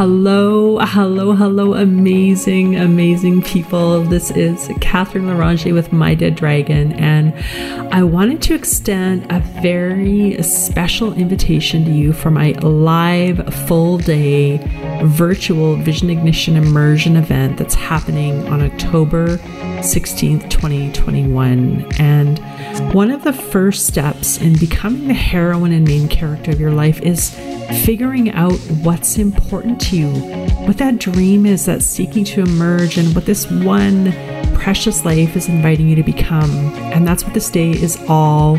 [0.00, 4.02] Hello, hello, hello, amazing, amazing people.
[4.02, 7.34] This is Catherine Larange with My Dead Dragon, and
[7.92, 14.58] I wanted to extend a very special invitation to you for my live full day
[15.04, 19.36] virtual Vision Ignition Immersion event that's happening on October
[19.80, 21.86] 16th, 2021.
[21.98, 22.38] And
[22.94, 27.00] one of the first steps in becoming the heroine and main character of your life
[27.00, 27.30] is
[27.84, 30.10] figuring out what's important to you,
[30.66, 34.12] what that dream is that's seeking to emerge, and what this one
[34.54, 36.50] precious life is inviting you to become.
[36.92, 38.56] And that's what this day is all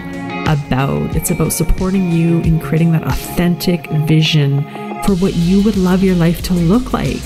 [0.48, 1.15] about.
[1.15, 4.63] It's about supporting you in creating that authentic vision
[5.03, 7.21] for what you would love your life to look like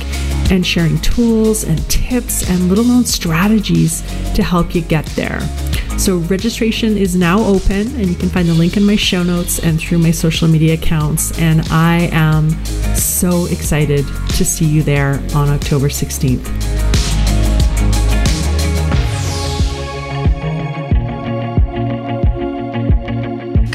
[0.52, 4.02] and sharing tools and tips and little known strategies
[4.34, 5.40] to help you get there.
[5.98, 9.60] So, registration is now open, and you can find the link in my show notes
[9.60, 11.38] and through my social media accounts.
[11.40, 12.50] And I am
[12.96, 16.95] so excited to see you there on October 16th.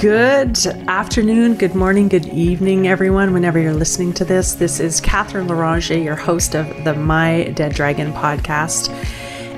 [0.01, 4.55] Good afternoon, good morning, good evening, everyone, whenever you're listening to this.
[4.55, 8.89] This is Catherine Larange, your host of the My Dead Dragon podcast.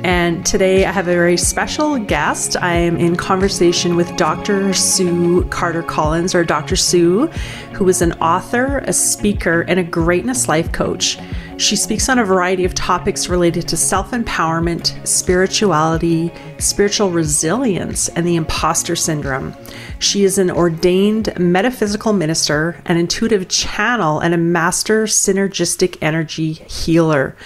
[0.05, 2.57] And today I have a very special guest.
[2.61, 4.75] I am in conversation with Dr.
[4.75, 6.75] Sue Carter Collins, or Dr.
[6.75, 7.29] Sue,
[7.73, 11.19] who is an author, a speaker, and a greatness life coach.
[11.57, 18.27] She speaks on a variety of topics related to self empowerment, spirituality, spiritual resilience, and
[18.27, 19.55] the imposter syndrome.
[20.01, 27.37] She is an ordained metaphysical minister, an intuitive channel, and a master synergistic energy healer.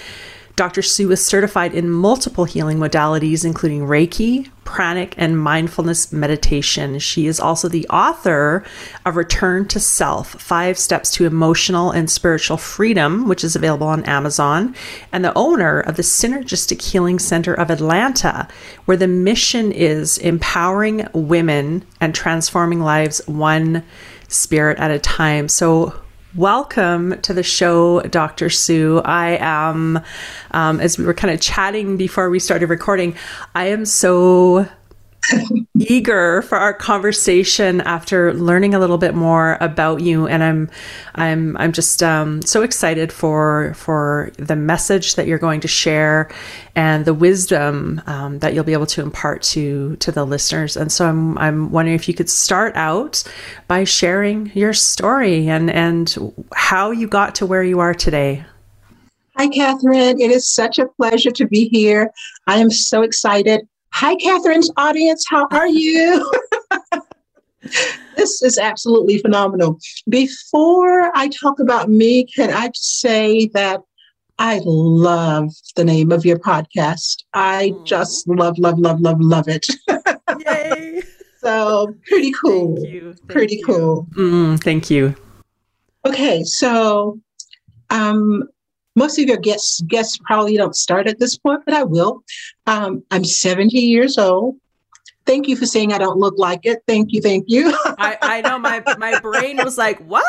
[0.57, 0.81] Dr.
[0.81, 6.97] Sue is certified in multiple healing modalities, including Reiki, pranic, and mindfulness meditation.
[6.97, 8.63] She is also the author
[9.05, 14.03] of Return to Self Five Steps to Emotional and Spiritual Freedom, which is available on
[14.05, 14.73] Amazon,
[15.11, 18.47] and the owner of the Synergistic Healing Center of Atlanta,
[18.85, 23.83] where the mission is empowering women and transforming lives one
[24.27, 25.49] spirit at a time.
[25.49, 25.93] So,
[26.37, 28.51] Welcome to the show, Dr.
[28.51, 29.01] Sue.
[29.03, 29.99] I am,
[30.51, 33.15] um, as we were kind of chatting before we started recording,
[33.55, 34.69] I am so
[35.79, 40.69] eager for our conversation after learning a little bit more about you and i'm
[41.15, 46.29] i'm i'm just um, so excited for for the message that you're going to share
[46.75, 50.91] and the wisdom um, that you'll be able to impart to to the listeners and
[50.91, 53.23] so i'm i'm wondering if you could start out
[53.67, 56.17] by sharing your story and and
[56.55, 58.43] how you got to where you are today
[59.39, 60.19] Hi, Catherine.
[60.19, 62.09] It is such a pleasure to be here.
[62.47, 63.67] I am so excited.
[63.99, 65.25] Hi, Catherine's audience.
[65.27, 66.31] How are you?
[68.15, 69.79] this is absolutely phenomenal.
[70.07, 73.81] Before I talk about me, can I say that
[74.37, 77.23] I love the name of your podcast.
[77.33, 79.65] I just love, love, love, love, love it.
[80.45, 81.01] Yay.
[81.39, 82.75] so pretty cool.
[82.75, 83.13] Thank you.
[83.13, 83.65] Thank pretty you.
[83.65, 84.07] cool.
[84.11, 85.15] Mm, thank you.
[86.05, 87.19] Okay, so
[87.89, 88.43] um,
[88.97, 92.23] most of your guests guests probably don't start at this point, but I will.
[92.65, 94.57] Um, I'm 70 years old.
[95.27, 96.79] Thank you for saying I don't look like it.
[96.87, 97.77] Thank you, thank you.
[97.85, 100.25] I, I know my my brain was like, what?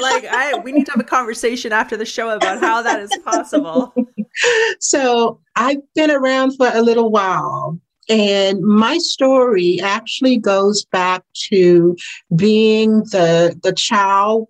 [0.00, 3.16] Like I we need to have a conversation after the show about how that is
[3.24, 3.94] possible.
[4.80, 7.80] so I've been around for a little while.
[8.10, 11.96] And my story actually goes back to
[12.34, 14.48] being the the child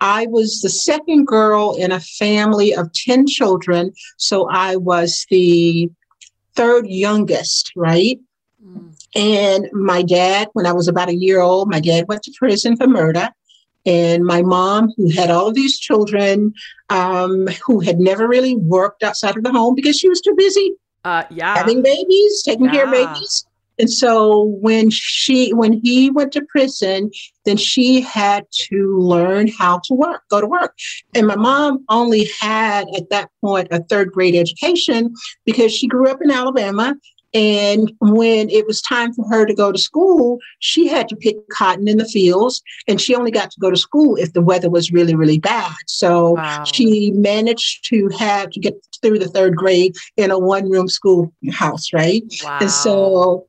[0.00, 3.92] I was the second girl in a family of 10 children.
[4.16, 5.90] So I was the
[6.54, 8.18] third youngest, right?
[8.64, 8.94] Mm.
[9.16, 12.76] And my dad, when I was about a year old, my dad went to prison
[12.76, 13.28] for murder.
[13.86, 16.52] And my mom, who had all of these children,
[16.90, 20.76] um, who had never really worked outside of the home because she was too busy
[21.04, 21.56] uh, yeah.
[21.56, 22.72] having babies, taking yeah.
[22.72, 23.46] care of babies.
[23.78, 27.10] And so when she when he went to prison,
[27.44, 30.74] then she had to learn how to work, go to work.
[31.14, 35.14] And my mom only had at that point a third grade education
[35.44, 36.94] because she grew up in Alabama.
[37.34, 41.36] And when it was time for her to go to school, she had to pick
[41.50, 44.70] cotton in the fields, and she only got to go to school if the weather
[44.70, 45.76] was really, really bad.
[45.86, 46.64] So wow.
[46.64, 51.92] she managed to have to get through the third grade in a one room schoolhouse,
[51.92, 52.22] right?
[52.42, 52.58] Wow.
[52.62, 53.46] And so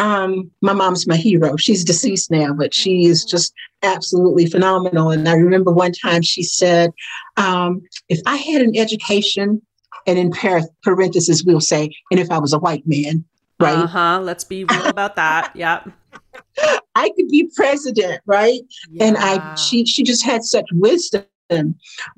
[0.00, 1.56] um, my mom's my hero.
[1.56, 3.52] She's deceased now, but she is just
[3.82, 5.10] absolutely phenomenal.
[5.10, 6.90] And I remember one time she said,
[7.36, 9.60] um, if I had an education,
[10.06, 10.32] and in
[10.82, 13.22] parentheses, we'll say, and if I was a white man,
[13.58, 13.76] right?
[13.76, 14.20] Uh huh.
[14.22, 15.52] Let's be real about that.
[15.54, 15.90] Yep.
[16.94, 18.60] I could be president, right?
[18.90, 19.04] Yeah.
[19.04, 21.24] And I she she just had such wisdom.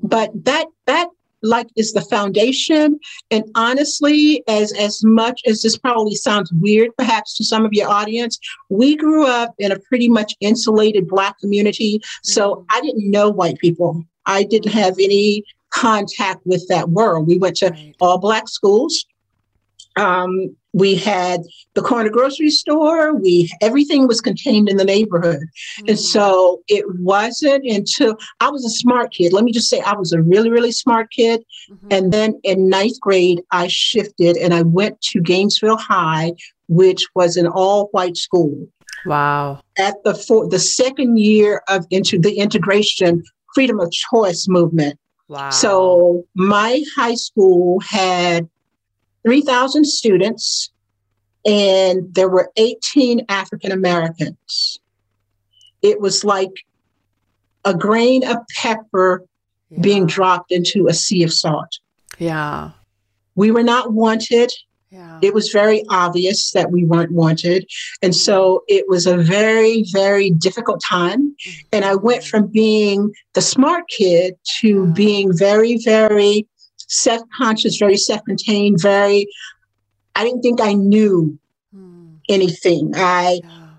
[0.01, 1.09] But that that
[1.43, 2.99] like is the foundation.
[3.31, 7.89] And honestly, as as much as this probably sounds weird, perhaps to some of your
[7.89, 12.01] audience, we grew up in a pretty much insulated black community.
[12.23, 12.65] So mm-hmm.
[12.69, 14.03] I didn't know white people.
[14.25, 15.43] I didn't have any
[15.73, 17.27] contact with that world.
[17.27, 19.05] We went to all black schools.
[19.95, 21.41] Um, we had
[21.75, 23.13] the corner grocery store.
[23.13, 25.37] We everything was contained in the neighborhood.
[25.37, 25.89] Mm-hmm.
[25.89, 29.33] and so it wasn't until i was a smart kid.
[29.33, 31.43] Let me just say i was a really really smart kid.
[31.71, 31.87] Mm-hmm.
[31.91, 36.33] and then in ninth grade i shifted and i went to gainesville high
[36.67, 38.67] which was an all white school.
[39.05, 39.61] Wow.
[39.77, 43.23] At the for the second year of into the integration
[43.53, 44.97] freedom of choice movement.
[45.27, 45.49] Wow.
[45.51, 48.49] So my high school had
[49.25, 50.71] 3,000 students,
[51.45, 54.79] and there were 18 African Americans.
[55.81, 56.51] It was like
[57.65, 59.25] a grain of pepper
[59.69, 59.79] yeah.
[59.81, 61.79] being dropped into a sea of salt.
[62.17, 62.71] Yeah.
[63.35, 64.51] We were not wanted.
[64.89, 65.19] Yeah.
[65.23, 67.67] It was very obvious that we weren't wanted.
[68.03, 71.31] And so it was a very, very difficult time.
[71.31, 71.67] Mm-hmm.
[71.71, 74.93] And I went from being the smart kid to yeah.
[74.93, 76.47] being very, very
[76.87, 79.27] self-conscious, very self-contained, very
[80.15, 81.37] I didn't think I knew
[81.73, 82.15] hmm.
[82.29, 82.93] anything.
[82.95, 83.69] I yeah.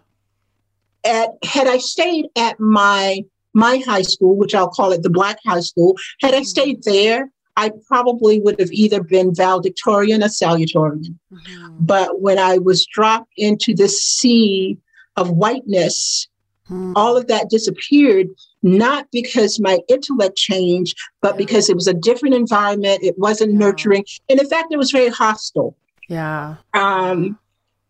[1.04, 5.38] at had I stayed at my my high school, which I'll call it the black
[5.46, 6.44] high school, had I hmm.
[6.44, 11.16] stayed there, I probably would have either been valedictorian or salutatorian.
[11.32, 11.76] Mm-hmm.
[11.80, 14.78] But when I was dropped into this sea
[15.16, 16.28] of whiteness,
[16.68, 16.94] mm-hmm.
[16.96, 18.28] all of that disappeared
[18.64, 23.04] not because my intellect changed, but because it was a different environment.
[23.04, 23.58] It wasn't yeah.
[23.58, 24.04] nurturing.
[24.28, 25.76] And in fact, it was very hostile.
[26.08, 26.56] Yeah.
[26.72, 27.38] Um,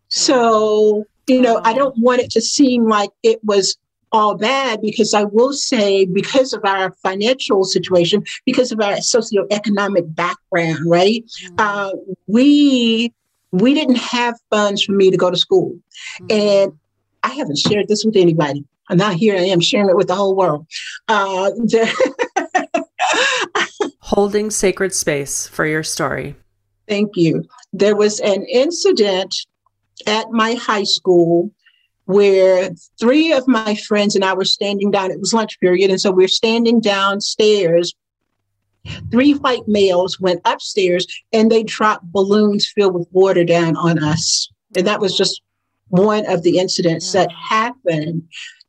[0.09, 3.79] so, you know, I don't want it to seem like it was
[4.11, 10.15] all bad because I will say, because of our financial situation, because of our socioeconomic
[10.15, 11.25] background, right?
[11.25, 11.55] Mm-hmm.
[11.59, 11.91] Uh,
[12.27, 13.13] we
[13.53, 15.77] we didn't have funds for me to go to school,
[16.21, 16.27] mm-hmm.
[16.31, 16.79] and
[17.23, 18.65] I haven't shared this with anybody.
[18.89, 20.67] And now here I am sharing it with the whole world.
[21.09, 21.51] Uh,
[24.01, 26.37] Holding sacred space for your story.
[26.89, 27.45] Thank you.
[27.73, 29.35] There was an incident
[30.07, 31.51] at my high school
[32.07, 32.71] where
[33.01, 35.11] three of my friends and I were standing down.
[35.11, 35.91] It was lunch period.
[35.91, 37.95] And so we're standing downstairs.
[39.11, 44.51] Three white males went upstairs and they dropped balloons filled with water down on us.
[44.77, 45.41] And that was just
[45.89, 47.23] one of the incidents yeah.
[47.23, 48.23] that happened.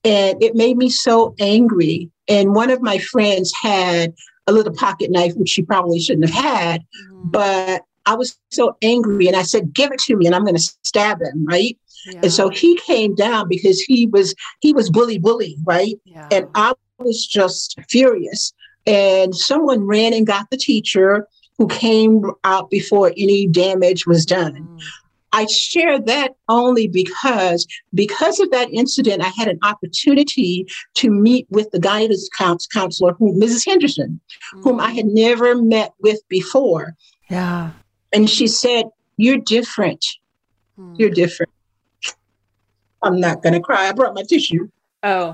[0.05, 2.09] And it made me so angry.
[2.27, 4.13] And one of my friends had
[4.47, 7.29] a little pocket knife, which she probably shouldn't have had, mm-hmm.
[7.31, 10.55] but I was so angry and I said, give it to me and I'm going
[10.55, 11.45] to stab him.
[11.45, 11.77] Right.
[12.05, 12.19] Yeah.
[12.23, 15.57] And so he came down because he was, he was bully bully.
[15.63, 15.95] Right.
[16.05, 16.27] Yeah.
[16.31, 18.53] And I was just furious.
[18.85, 21.27] And someone ran and got the teacher
[21.57, 24.53] who came out before any damage was done.
[24.53, 24.81] Mm.
[25.35, 31.45] I share that only because, because of that incident, I had an opportunity to meet
[31.49, 33.65] with the guidance counselor, who, Mrs.
[33.65, 34.21] Henderson,
[34.53, 34.61] mm-hmm.
[34.61, 36.95] whom I had never met with before.
[37.29, 37.71] Yeah.
[38.13, 38.85] And she said,
[39.17, 40.05] You're different.
[40.79, 40.97] Mm.
[40.97, 41.51] You're different.
[43.03, 43.89] I'm not going to cry.
[43.89, 44.69] I brought my tissue.
[45.03, 45.33] Oh,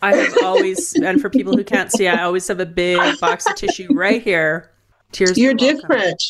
[0.00, 3.46] I have always, and for people who can't see, I always have a big box
[3.46, 4.70] of tissue right here.
[5.10, 5.36] Tears.
[5.36, 6.22] You're different.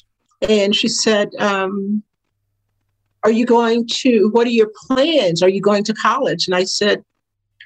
[0.49, 2.03] And she said, um,
[3.23, 5.43] are you going to, what are your plans?
[5.43, 6.47] Are you going to college?
[6.47, 7.05] And I said,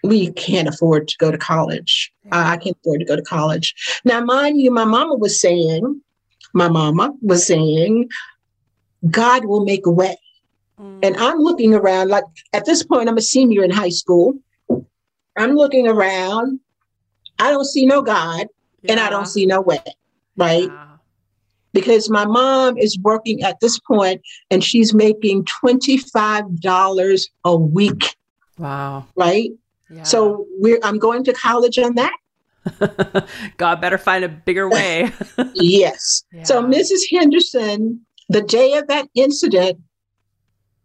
[0.03, 2.13] we can't afford to go to college.
[2.31, 4.01] I can't afford to go to college.
[4.05, 6.01] Now, mind you, my mama was saying,
[6.53, 8.09] my mama was saying,
[9.11, 10.19] God will make a way.
[10.79, 11.01] Mm.
[11.03, 14.35] And I'm looking around, like at this point, I'm a senior in high school.
[15.37, 16.61] I'm looking around.
[17.39, 18.47] I don't see no God
[18.83, 18.93] yeah.
[18.93, 19.83] and I don't see no way,
[20.37, 20.69] right?
[20.69, 20.84] Yeah
[21.75, 28.17] because my mom is working at this point and she's making $25 a week.
[28.57, 29.07] Wow.
[29.17, 29.51] Right?
[29.91, 30.05] Yeah.
[30.05, 32.17] So we're I'm going to college on that.
[33.59, 35.13] God better find a bigger way.
[35.55, 36.25] yes.
[36.33, 36.45] Yeah.
[36.45, 37.03] So Mrs.
[37.11, 38.01] Henderson,
[38.31, 39.79] the day of that incident,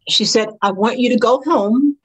[0.09, 1.95] she said, I want you to go home,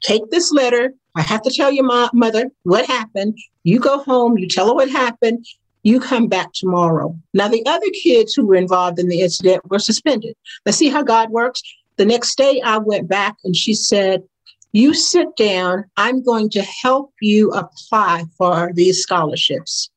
[0.00, 0.94] take this letter.
[1.16, 3.36] I have to tell your mom, mother what happened.
[3.64, 5.44] You go home, you tell her what happened,
[5.86, 7.16] you come back tomorrow.
[7.32, 10.34] Now, the other kids who were involved in the incident were suspended.
[10.64, 11.62] Let's see how God works.
[11.94, 14.24] The next day, I went back and she said,
[14.72, 15.84] You sit down.
[15.96, 19.88] I'm going to help you apply for these scholarships.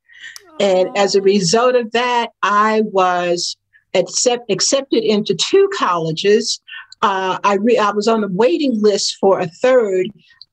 [0.60, 3.58] And as a result of that, I was
[3.96, 6.62] accept, accepted into two colleges.
[7.02, 10.06] Uh, I, re- I was on the waiting list for a third,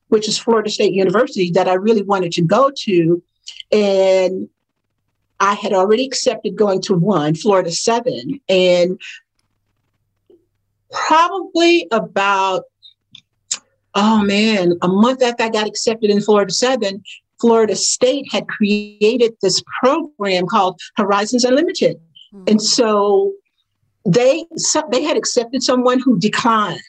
[0.07, 3.21] which is Florida State University, that I really wanted to go to.
[3.71, 4.49] And
[5.39, 8.99] I had already accepted going to one, Florida A&M, And
[10.91, 12.63] probably about,
[13.95, 17.03] oh man, a month after I got accepted in Florida A&M,
[17.39, 21.97] Florida State had created this program called Horizons Unlimited.
[22.33, 22.43] Mm-hmm.
[22.47, 23.33] And so
[24.05, 26.79] they so they had accepted someone who declined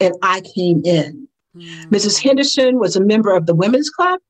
[0.00, 1.28] and I came in.
[1.56, 1.94] Mm-hmm.
[1.94, 2.20] Mrs.
[2.20, 4.20] Henderson was a member of the women's club.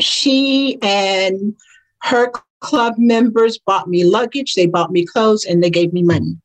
[0.00, 1.54] She and
[2.02, 6.36] her club members bought me luggage, they bought me clothes, and they gave me money.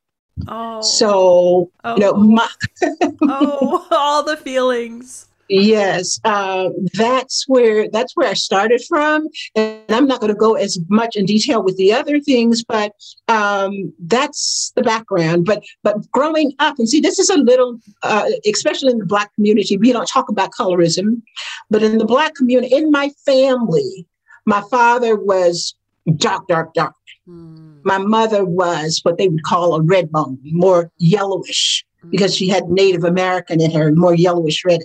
[0.48, 0.82] Oh.
[0.82, 1.94] So, oh.
[1.96, 2.24] you know, oh.
[2.24, 2.50] my
[3.24, 5.28] oh, all the feelings.
[5.50, 10.56] Yes, uh, that's where that's where I started from, and I'm not going to go
[10.56, 12.94] as much in detail with the other things, but
[13.28, 15.46] um, that's the background.
[15.46, 19.34] But but growing up, and see, this is a little, uh, especially in the Black
[19.36, 21.22] community, we don't talk about colorism,
[21.70, 24.08] but in the Black community, in my family,
[24.46, 25.76] my father was
[26.16, 26.94] dark, dark, dark.
[27.28, 27.84] Mm.
[27.84, 32.70] My mother was what they would call a red bone, more yellowish because she had
[32.70, 34.82] Native American in her, more yellowish red.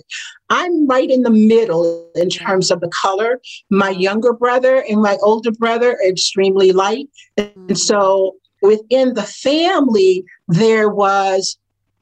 [0.49, 3.41] I'm right in the middle in terms of the color.
[3.69, 7.09] My younger brother and my older brother are extremely light.
[7.37, 11.57] And so within the family, there was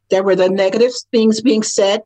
[0.09, 2.01] there were the negative things being said.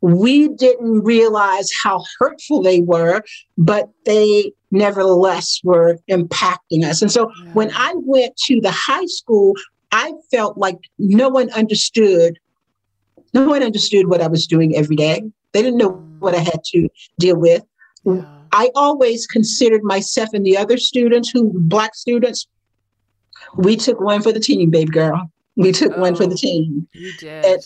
[0.00, 3.22] We didn't realize how hurtful they were,
[3.58, 7.02] but they nevertheless were impacting us.
[7.02, 7.52] And so yeah.
[7.52, 9.54] when I went to the high school,
[9.92, 12.38] I felt like no one understood
[13.32, 15.22] no one understood what I was doing every day.
[15.52, 16.88] They didn't know what I had to
[17.18, 17.62] deal with.
[18.04, 18.24] Yeah.
[18.52, 22.46] I always considered myself and the other students who black students,
[23.56, 25.30] we took one for the team, baby girl.
[25.56, 26.88] We took oh, one for the oh, team.
[26.92, 27.44] You did.
[27.44, 27.62] And,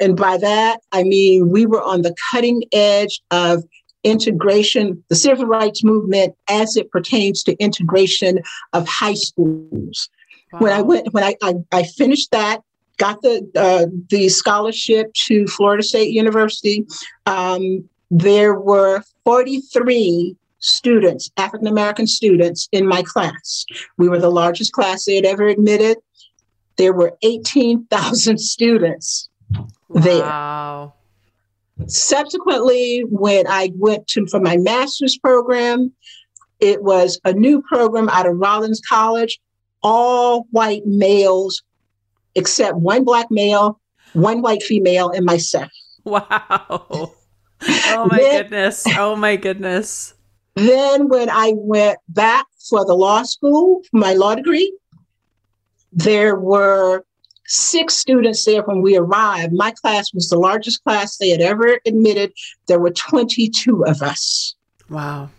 [0.00, 3.64] and by that, I mean we were on the cutting edge of
[4.06, 8.38] integration, the civil rights movement as it pertains to integration
[8.72, 10.08] of high schools.
[10.52, 10.60] Wow.
[10.60, 12.62] When I went, when I, I, I finished that,
[12.98, 16.86] got the uh, the scholarship to Florida State University.
[17.26, 23.66] Um, there were 43 students, African American students, in my class.
[23.98, 25.98] We were the largest class they had ever admitted.
[26.76, 29.28] There were 18,000 students
[29.90, 30.22] there.
[30.22, 30.94] Wow.
[31.86, 35.92] Subsequently, when I went to for my master's program,
[36.60, 39.38] it was a new program out of Rollins College,
[39.82, 41.62] all white males
[42.36, 43.80] except one black male,
[44.12, 45.70] one white female, and myself.
[46.04, 47.12] Wow.
[47.88, 48.84] Oh my then, goodness.
[48.98, 50.12] Oh my goodness.
[50.56, 54.76] Then when I went back for the law school, my law degree,
[55.90, 57.06] there were
[57.46, 59.52] six students there when we arrived.
[59.52, 62.32] My class was the largest class they had ever admitted.
[62.66, 64.54] There were 22 of us.
[64.88, 65.30] Wow.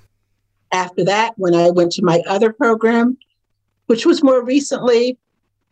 [0.72, 3.18] After that, when I went to my other program,
[3.88, 5.18] which was more recently,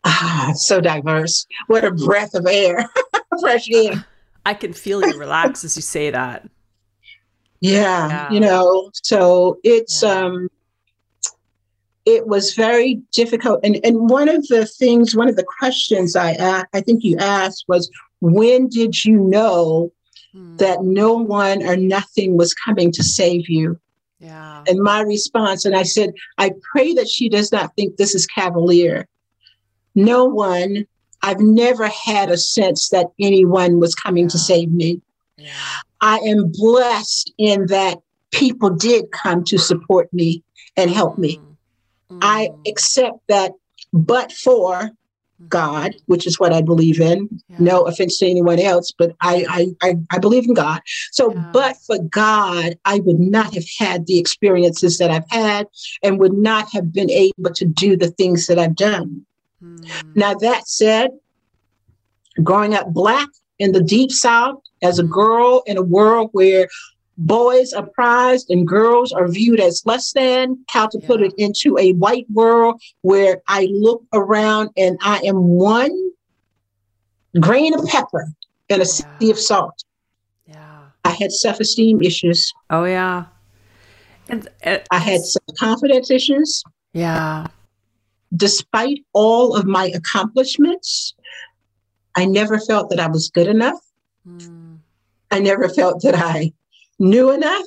[0.08, 1.46] Ah, so diverse.
[1.66, 2.88] What a breath of air,
[3.40, 4.06] fresh air.
[4.44, 6.48] I can feel you relax as you say that.
[7.58, 8.30] Yeah, yeah.
[8.30, 10.10] you know, so it's yeah.
[10.10, 10.48] um
[12.06, 16.64] it was very difficult and and one of the things one of the questions I
[16.72, 19.92] I think you asked was when did you know
[20.32, 20.56] hmm.
[20.56, 23.78] that no one or nothing was coming to save you?
[24.18, 24.64] Yeah.
[24.66, 28.26] And my response and I said I pray that she does not think this is
[28.26, 29.06] cavalier
[29.96, 30.86] no one,
[31.22, 34.28] I've never had a sense that anyone was coming yeah.
[34.28, 35.00] to save me.
[35.38, 35.50] Yeah.
[36.00, 37.98] I am blessed in that
[38.30, 40.44] people did come to support me
[40.76, 41.40] and help me.
[42.10, 42.18] Mm.
[42.22, 43.52] I accept that,
[43.92, 44.90] but for
[45.48, 47.28] God, which is what I believe in.
[47.48, 47.56] Yeah.
[47.58, 50.80] No offense to anyone else, but I, I, I, I believe in God.
[51.12, 51.50] So, yeah.
[51.52, 55.66] but for God, I would not have had the experiences that I've had
[56.02, 59.26] and would not have been able to do the things that I've done.
[59.62, 60.16] Mm.
[60.16, 61.10] Now, that said,
[62.42, 65.10] growing up Black in the Deep South as a hmm.
[65.10, 66.68] girl in a world where
[67.18, 71.06] boys are prized and girls are viewed as less than, how to yeah.
[71.06, 76.10] put it into a white world where I look around and I am one
[77.40, 78.26] grain of pepper
[78.68, 79.18] in a yeah.
[79.18, 79.84] sea of salt.
[80.46, 80.78] Yeah.
[81.04, 82.52] I had self esteem issues.
[82.70, 83.26] Oh, yeah.
[84.28, 86.62] And, uh, I had self confidence issues.
[86.92, 87.46] Yeah
[88.34, 91.14] despite all of my accomplishments,
[92.16, 93.80] I never felt that I was good enough.
[94.26, 94.78] Mm.
[95.30, 96.52] I never felt that I
[96.98, 97.66] knew enough.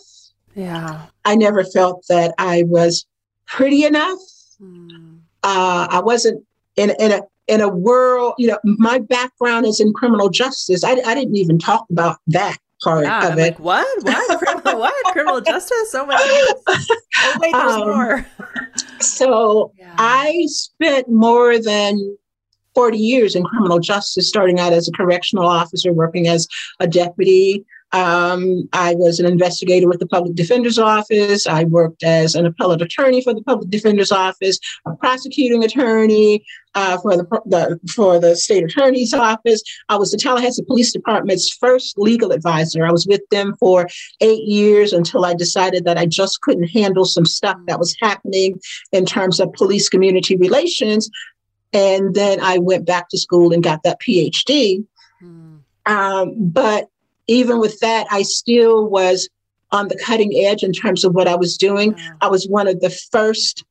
[0.56, 1.06] Yeah.
[1.26, 3.06] I never felt that I was
[3.46, 4.20] pretty enough.
[4.62, 5.20] Mm.
[5.44, 6.46] Uh, I wasn't
[6.76, 10.84] in, in a in a world, you know, my background is in criminal justice.
[10.84, 13.42] I, I didn't even talk about that part yeah, of I'm it.
[13.42, 14.04] Like, what?
[14.04, 14.40] What?
[14.40, 15.14] criminal, what?
[15.14, 15.96] Criminal justice?
[15.96, 16.88] Oh my goodness.
[17.22, 18.26] Oh, wait, there's um, more.
[19.00, 19.96] so yeah.
[19.98, 22.18] I spent more than
[22.76, 26.48] 40 years in criminal justice, starting out as a correctional officer, working as
[26.80, 31.48] a deputy, um, I was an investigator with the Public Defender's Office.
[31.48, 37.00] I worked as an appellate attorney for the Public Defender's Office, a prosecuting attorney uh,
[37.00, 39.64] for the, the, for the state attorney's office.
[39.90, 42.86] I was the Tallahassee Police Department's first legal advisor.
[42.86, 43.88] I was with them for
[44.22, 48.60] eight years until I decided that I just couldn't handle some stuff that was happening
[48.92, 51.10] in terms of police community relations.
[51.74, 54.86] And then I went back to school and got that PhD.
[55.20, 55.58] Hmm.
[55.86, 56.90] Um, but
[57.30, 59.30] even with that, I still was
[59.72, 61.96] on the cutting edge in terms of what I was doing.
[62.22, 63.64] I was one of the first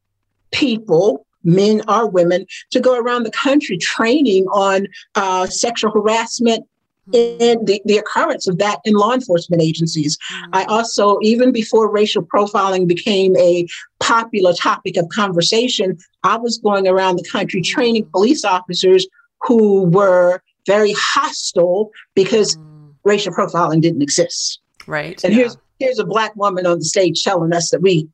[0.52, 4.86] people, men or women, to go around the country training on
[5.16, 6.66] uh, sexual harassment
[7.10, 7.42] mm-hmm.
[7.42, 10.16] and the, the occurrence of that in law enforcement agencies.
[10.16, 10.50] Mm-hmm.
[10.52, 13.66] I also, even before racial profiling became a
[13.98, 18.12] popular topic of conversation, I was going around the country training mm-hmm.
[18.12, 19.04] police officers
[19.42, 22.67] who were very hostile because mm
[23.08, 24.60] racial profiling didn't exist.
[24.86, 25.22] Right.
[25.24, 25.40] And yeah.
[25.40, 28.08] here's here's a black woman on the stage telling us that we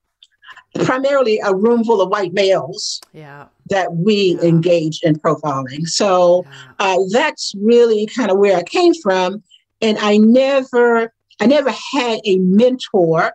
[0.83, 3.47] primarily a room full of white males yeah.
[3.71, 4.49] that we yeah.
[4.49, 5.87] engage in profiling.
[5.87, 6.45] So
[6.79, 9.43] uh, that's really kind of where I came from.
[9.81, 13.33] And I never, I never had a mentor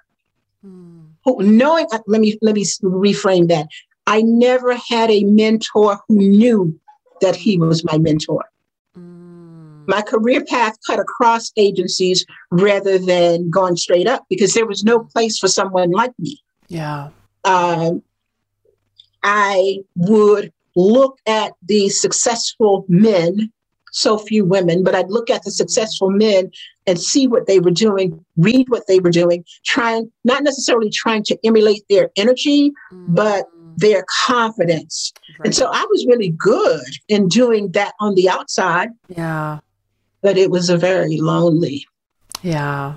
[0.62, 1.02] hmm.
[1.24, 3.68] who knowing, uh, let me, let me reframe that.
[4.08, 6.80] I never had a mentor who knew
[7.22, 8.44] that he was my mentor
[9.90, 15.00] my career path cut across agencies rather than going straight up because there was no
[15.00, 16.40] place for someone like me.
[16.68, 17.10] Yeah.
[17.44, 18.04] Um,
[19.24, 23.52] I would look at the successful men,
[23.92, 26.52] so few women, but I'd look at the successful men
[26.86, 31.24] and see what they were doing, read what they were doing, trying, not necessarily trying
[31.24, 33.16] to emulate their energy, mm.
[33.16, 35.14] but their confidence.
[35.40, 35.48] Right.
[35.48, 38.90] And so I was really good in doing that on the outside.
[39.08, 39.60] Yeah
[40.22, 41.86] but it was a very lonely.
[42.42, 42.96] Yeah.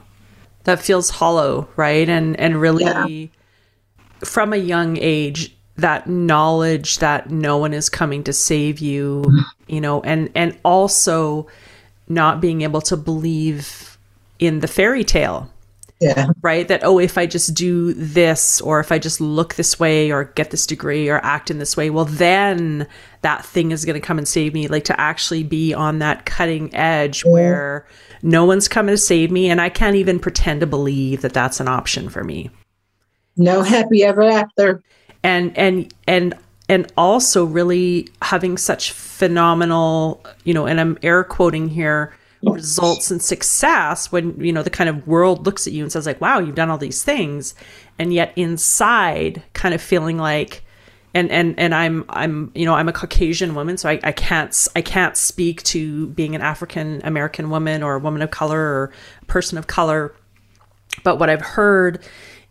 [0.65, 2.09] That feels hollow, right?
[2.09, 3.27] And and really yeah.
[4.25, 9.25] from a young age that knowledge that no one is coming to save you,
[9.67, 11.49] you know, and and also
[12.09, 13.99] not being able to believe
[14.39, 15.51] in the fairy tale
[16.03, 16.27] yeah.
[16.43, 16.69] Right?
[16.69, 20.25] That, oh, if I just do this, or if I just look this way, or
[20.25, 22.87] get this degree, or act in this way, well, then
[23.23, 24.69] that thing is going to come and save me.
[24.69, 27.33] Like to actually be on that cutting edge yeah.
[27.33, 27.87] where
[28.23, 31.61] no one's coming to save me, and I can't even pretend to believe that that's
[31.61, 32.51] an option for me.
[33.37, 34.83] No happy ever after.
[35.23, 36.35] And, and, and,
[36.69, 43.23] and also really having such phenomenal, you know, and I'm air quoting here, results and
[43.23, 46.39] success when you know the kind of world looks at you and says like wow
[46.39, 47.55] you've done all these things.
[47.99, 50.65] And yet inside kind of feeling like
[51.15, 54.69] and and and i'm i'm you know i'm a caucasian woman so i, I can't
[54.75, 58.93] i can't speak to being an african american woman or a woman of color or
[59.21, 60.15] a person of color.
[61.05, 62.05] But what i've heard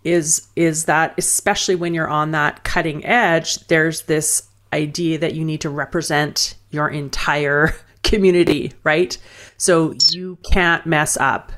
[0.03, 5.43] is is that especially when you're on that cutting edge there's this idea that you
[5.43, 9.17] need to represent your entire community, right?
[9.57, 11.51] So you can't mess up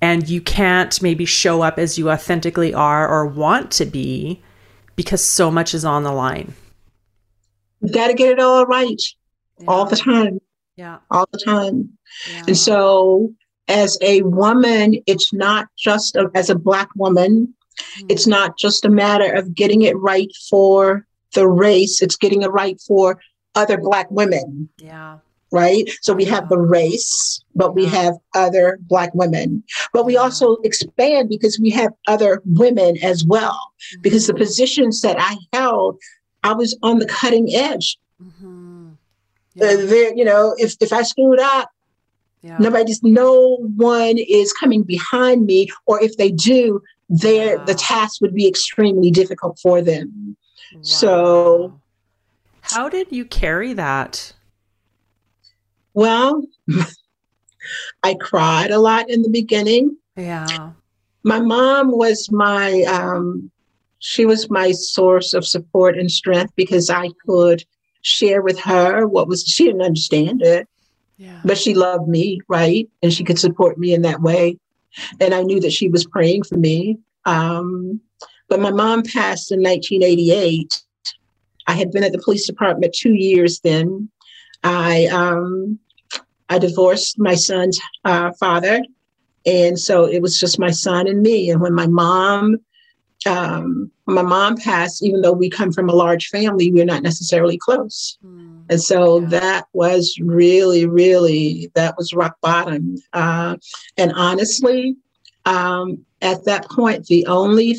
[0.00, 4.42] and you can't maybe show up as you authentically are or want to be
[4.96, 6.54] because so much is on the line.
[7.80, 9.00] You got to get it all right
[9.58, 9.66] yeah.
[9.68, 10.40] all the time.
[10.76, 10.98] Yeah.
[11.10, 11.90] All the time.
[12.32, 12.44] Yeah.
[12.48, 13.32] And so,
[13.66, 18.06] as a woman, it's not just a, as a Black woman, mm-hmm.
[18.08, 22.50] it's not just a matter of getting it right for the race, it's getting it
[22.50, 23.20] right for
[23.54, 24.68] other Black women.
[24.78, 25.18] Yeah
[25.50, 25.88] right?
[26.02, 29.62] So we have the race, but we have other Black women.
[29.92, 33.72] But we also expand because we have other women as well.
[34.00, 34.42] Because the mm-hmm.
[34.42, 35.98] positions that I held,
[36.44, 37.98] I was on the cutting edge.
[38.22, 38.90] Mm-hmm.
[39.54, 39.66] Yeah.
[39.66, 41.70] Uh, there, you know, if if I screwed up,
[42.42, 42.56] yeah.
[42.58, 48.34] nobody's, no one is coming behind me, or if they do, there the task would
[48.34, 50.36] be extremely difficult for them.
[50.72, 50.80] Wow.
[50.82, 51.80] So,
[52.60, 54.34] how did you carry that?
[55.98, 56.44] Well,
[58.04, 59.96] I cried a lot in the beginning.
[60.16, 60.70] Yeah.
[61.24, 63.50] My mom was my um,
[63.98, 67.64] she was my source of support and strength because I could
[68.02, 70.68] share with her what was she didn't understand it.
[71.16, 71.40] Yeah.
[71.44, 72.88] But she loved me, right?
[73.02, 74.56] And she could support me in that way.
[75.18, 76.98] And I knew that she was praying for me.
[77.24, 78.00] Um,
[78.48, 80.80] but my mom passed in 1988.
[81.66, 84.10] I had been at the police department two years then.
[84.62, 85.78] I um,
[86.48, 88.82] I divorced my son's uh, father
[89.48, 91.50] and so it was just my son and me.
[91.50, 92.58] And when my mom,
[93.26, 97.56] um, my mom passed, even though we come from a large family, we're not necessarily
[97.56, 98.18] close.
[98.24, 98.64] Mm.
[98.68, 99.28] And so yeah.
[99.28, 102.96] that was really, really, that was rock bottom.
[103.14, 103.56] Uh,
[103.96, 104.96] and honestly,
[105.46, 107.78] um, at that point, the only,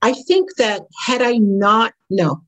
[0.00, 2.42] I think that had I not, no,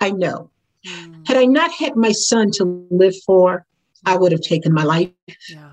[0.00, 0.50] I know,
[0.84, 1.28] mm.
[1.28, 3.64] had I not had my son to live for,
[4.04, 5.10] I would have taken my life.
[5.48, 5.70] Yeah.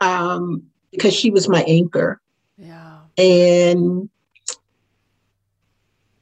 [0.00, 2.20] Um, because she was my anchor.
[2.56, 2.98] Yeah.
[3.18, 4.08] And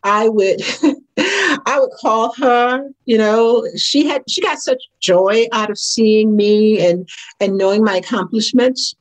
[0.03, 0.61] I would
[1.17, 6.37] I would call her, you know, she had she got such joy out of seeing
[6.37, 7.09] me and
[7.41, 8.95] and knowing my accomplishments.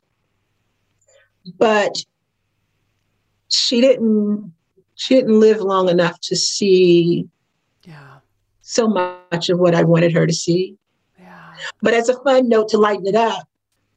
[1.58, 2.06] But
[3.50, 4.54] she didn't
[4.96, 7.28] she didn't live long enough to see
[7.84, 8.20] yeah.
[8.62, 10.78] so much of what I wanted her to see.
[11.82, 13.48] But as a fun note to lighten it up,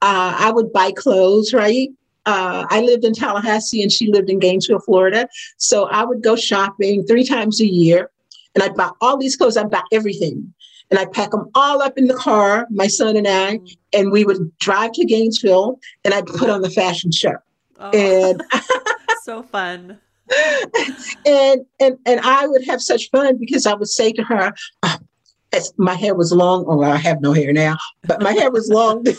[0.02, 1.90] uh, I would buy clothes, right?
[2.26, 5.28] Uh, I lived in Tallahassee and she lived in Gainesville, Florida.
[5.58, 8.10] So I would go shopping three times a year
[8.54, 9.56] and I'd buy all these clothes.
[9.56, 10.52] I'd buy everything.
[10.90, 13.58] And I'd pack them all up in the car, my son and I,
[13.92, 17.34] and we would drive to Gainesville and I'd put on the fashion show.
[17.78, 18.42] Oh, and
[19.22, 19.98] so fun.
[21.26, 24.52] and and and I would have such fun because I would say to her,
[24.82, 24.96] oh,
[25.76, 26.64] my hair was long.
[26.68, 29.04] Oh, well, I have no hair now, but my hair was long.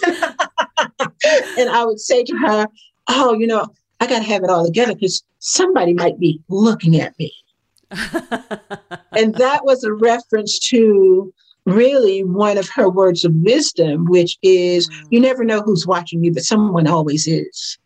[1.57, 2.67] and I would say to her,
[3.07, 3.67] oh, you know,
[3.99, 7.33] I got to have it all together because somebody might be looking at me.
[7.91, 11.33] and that was a reference to
[11.65, 15.07] really one of her words of wisdom, which is mm.
[15.09, 17.77] you never know who's watching you, but someone always is.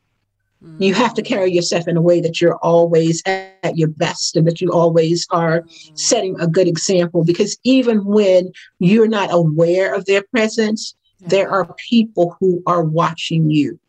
[0.63, 0.82] Mm.
[0.82, 4.47] You have to carry yourself in a way that you're always at your best and
[4.47, 6.00] that you always are mm.
[6.00, 11.28] setting a good example because even when you're not aware of their presence, yeah.
[11.30, 13.80] there are people who are watching you.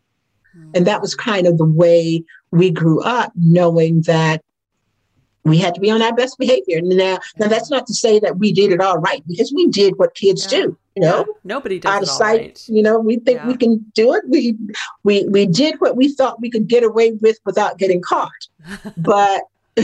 [0.75, 4.43] And that was kind of the way we grew up, knowing that
[5.43, 6.79] we had to be on our best behavior.
[6.81, 9.97] Now, now that's not to say that we did it all right because we did
[9.97, 10.59] what kids yeah.
[10.59, 10.77] do.
[10.95, 11.33] You know, yeah.
[11.43, 12.39] nobody does out of sight.
[12.39, 12.65] Right.
[12.67, 13.47] You know, we think yeah.
[13.47, 14.23] we can do it.
[14.27, 14.55] We
[15.03, 18.31] we we did what we thought we could get away with without getting caught.
[18.97, 19.43] but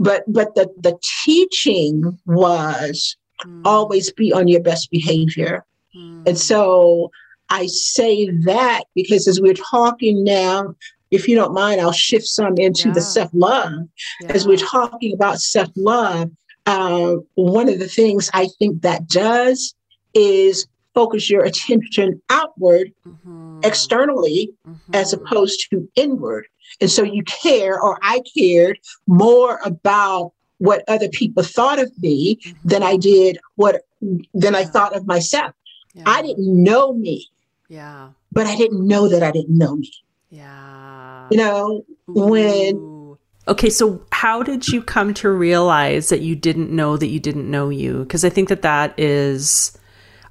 [0.00, 3.62] but but the the teaching was mm.
[3.64, 5.64] always be on your best behavior.
[5.96, 6.26] Mm.
[6.26, 7.10] And so
[7.48, 10.74] I say that because as we're talking now,
[11.10, 12.94] if you don't mind, I'll shift some into yeah.
[12.94, 13.72] the self love.
[14.20, 14.32] Yeah.
[14.32, 16.30] As we're talking about self love,
[16.66, 19.74] uh, one of the things I think that does
[20.14, 23.60] is focus your attention outward mm-hmm.
[23.62, 24.94] externally mm-hmm.
[24.94, 26.46] as opposed to inward.
[26.80, 32.36] And so you care, or I cared more about what other people thought of me
[32.36, 32.68] mm-hmm.
[32.68, 33.82] than I did what
[34.34, 35.54] than I thought of myself.
[35.94, 36.04] Yeah.
[36.06, 37.28] I didn't know me.
[37.68, 38.10] Yeah.
[38.32, 39.92] But I didn't know that I didn't know me.
[40.30, 40.95] Yeah.
[41.30, 42.12] You know, Ooh.
[42.12, 43.16] when.
[43.48, 47.48] Okay, so how did you come to realize that you didn't know that you didn't
[47.48, 48.00] know you?
[48.00, 49.78] Because I think that that is,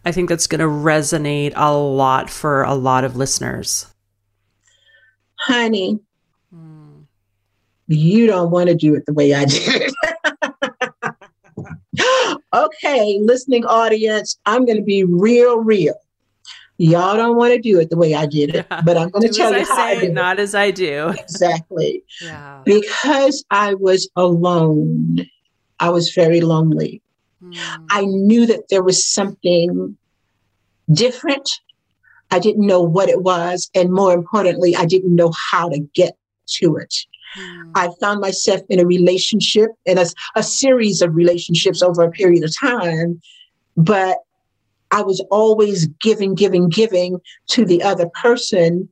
[0.04, 3.88] I think that's going to resonate a lot for a lot of listeners.
[5.40, 5.98] Honey,
[6.54, 7.06] mm.
[7.88, 9.94] you don't want to do it the way I did
[12.54, 15.96] okay, listening audience, I'm going to be real, real.
[16.78, 18.82] Y'all don't want to do it the way I did it, yeah.
[18.82, 20.44] but I'm going to tell you I how say, I did not it.
[20.44, 21.14] as I do.
[21.18, 22.04] Exactly.
[22.22, 22.62] Yeah.
[22.66, 25.26] Because I was alone,
[25.80, 27.02] I was very lonely.
[27.42, 27.56] Mm.
[27.90, 29.98] I knew that there was something
[30.92, 31.50] different.
[32.32, 33.70] I didn't know what it was.
[33.74, 36.18] And more importantly, I didn't know how to get
[36.60, 36.94] to it.
[37.38, 37.72] Mm.
[37.76, 42.44] I found myself in a relationship, in a, a series of relationships over a period
[42.44, 43.22] of time,
[43.78, 44.18] but
[44.92, 48.90] I was always giving, giving, giving to the other person.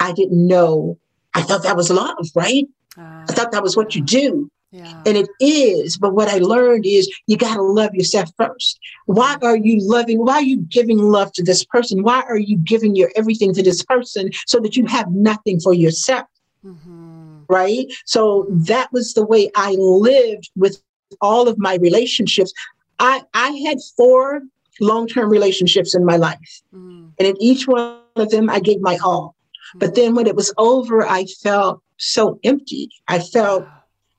[0.00, 0.98] I didn't know.
[1.34, 2.66] I thought that was love, right?
[2.98, 4.50] Uh, I thought that was what you do.
[4.72, 5.02] Yeah.
[5.04, 5.98] And it is.
[5.98, 8.80] But what I learned is you got to love yourself first.
[9.04, 10.24] Why are you loving?
[10.24, 12.02] Why are you giving love to this person?
[12.02, 15.74] Why are you giving your everything to this person so that you have nothing for
[15.74, 16.26] yourself?
[16.64, 17.42] Mm-hmm.
[17.48, 17.86] Right.
[18.06, 20.82] So that was the way I lived with
[21.20, 22.52] all of my relationships.
[22.98, 24.40] I, I had four
[24.80, 26.62] long term relationships in my life.
[26.74, 27.12] Mm.
[27.18, 29.34] And in each one of them, I gave my all.
[29.76, 29.80] Mm.
[29.80, 32.90] But then when it was over, I felt so empty.
[33.08, 33.66] I felt,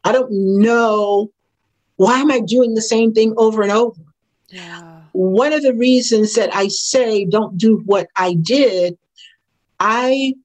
[0.03, 1.31] I don't know,
[1.97, 4.01] why am I doing the same thing over and over?
[4.49, 5.01] Yeah.
[5.13, 8.97] One of the reasons that I say don't do what I did,
[9.79, 10.35] I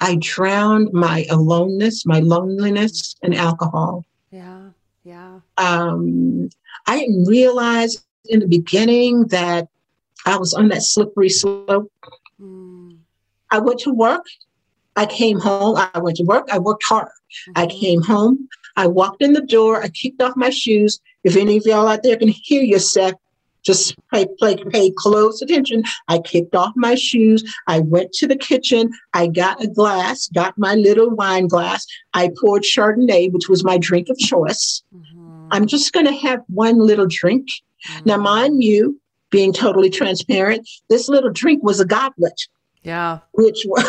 [0.00, 4.04] I drowned my aloneness, my loneliness in alcohol.
[4.30, 4.70] Yeah,
[5.04, 5.40] yeah.
[5.56, 6.50] Um,
[6.86, 9.68] I didn't realize in the beginning that
[10.26, 11.92] I was on that slippery slope.
[12.40, 12.98] Mm.
[13.50, 14.24] I went to work
[14.96, 15.76] I came home.
[15.76, 16.48] I went to work.
[16.52, 17.08] I worked hard.
[17.08, 17.52] Mm-hmm.
[17.56, 18.48] I came home.
[18.76, 19.82] I walked in the door.
[19.82, 21.00] I kicked off my shoes.
[21.24, 23.14] If any of y'all out there can hear yourself,
[23.64, 25.84] just pay, pay, pay close attention.
[26.08, 27.42] I kicked off my shoes.
[27.66, 28.90] I went to the kitchen.
[29.14, 31.86] I got a glass, got my little wine glass.
[32.12, 34.82] I poured Chardonnay, which was my drink of choice.
[34.94, 35.48] Mm-hmm.
[35.50, 37.48] I'm just going to have one little drink.
[38.04, 42.40] Now, mind you, being totally transparent, this little drink was a goblet.
[42.82, 43.20] Yeah.
[43.32, 43.84] Which was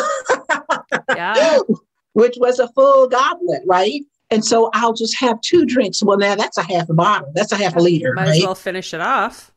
[1.14, 1.58] yeah.
[2.14, 4.02] which was a full goblet, right?
[4.30, 6.02] And so I'll just have two drinks.
[6.02, 7.30] Well, now that's a half a bottle.
[7.34, 8.12] That's a half yeah, a liter.
[8.14, 8.38] Might right?
[8.38, 9.52] as well finish it off.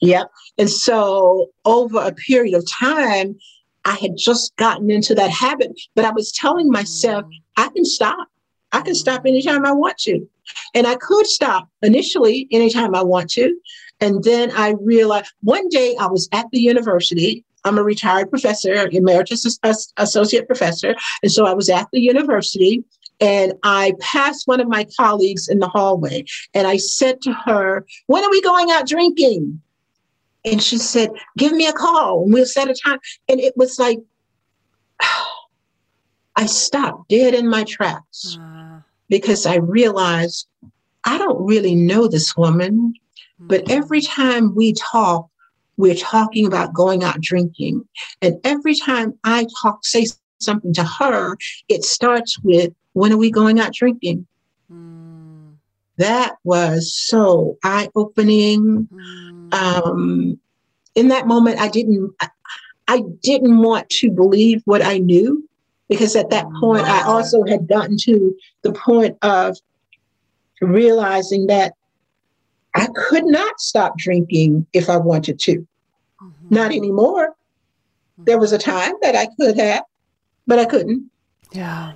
[0.00, 0.30] Yep.
[0.58, 3.36] And so over a period of time,
[3.84, 7.32] I had just gotten into that habit, but I was telling myself, mm.
[7.56, 8.28] I can stop.
[8.72, 9.28] I can stop mm.
[9.28, 10.28] anytime I want to.
[10.74, 13.56] And I could stop initially anytime I want to.
[14.00, 17.44] And then I realized one day I was at the university.
[17.64, 19.58] I'm a retired professor, emeritus
[19.96, 20.94] associate professor.
[21.22, 22.84] And so I was at the university
[23.20, 27.84] and I passed one of my colleagues in the hallway and I said to her,
[28.06, 29.60] When are we going out drinking?
[30.44, 33.00] And she said, Give me a call and we'll set a time.
[33.28, 33.98] And it was like,
[36.36, 38.57] I stopped dead in my tracks uh.
[39.08, 40.46] Because I realized
[41.04, 42.94] I don't really know this woman,
[43.38, 43.78] but mm-hmm.
[43.82, 45.28] every time we talk,
[45.76, 47.86] we're talking about going out drinking.
[48.20, 50.06] And every time I talk, say
[50.38, 51.36] something to her,
[51.68, 54.26] it starts with, When are we going out drinking?
[54.72, 55.54] Mm.
[55.98, 58.88] That was so eye opening.
[58.92, 60.38] Mm um,
[60.94, 62.28] in that moment, I didn't, I,
[62.88, 65.48] I didn't want to believe what I knew
[65.88, 69.56] because at that point, I also had gotten to the point of
[70.60, 71.74] realizing that
[72.74, 75.66] I could not stop drinking if I wanted to.
[76.22, 76.54] Mm-hmm.
[76.54, 77.34] Not anymore.
[78.18, 79.84] There was a time that I could have,
[80.46, 81.10] but I couldn't.
[81.52, 81.92] Yeah.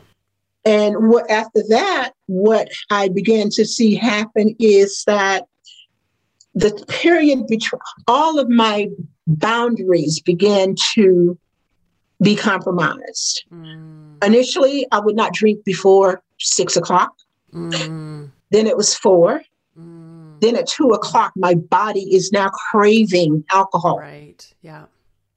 [0.65, 5.47] And what after that, what I began to see happen is that
[6.55, 8.89] the period between all of my
[9.27, 11.37] boundaries began to
[12.23, 13.45] be compromised.
[13.53, 14.25] Mm.
[14.25, 17.13] Initially, I would not drink before six o'clock.
[17.53, 18.31] Mm.
[18.51, 19.43] Then it was four.
[19.79, 20.41] Mm.
[20.41, 23.99] Then at two o'clock, my body is now craving alcohol.
[23.99, 24.55] Right.
[24.63, 24.85] Yeah.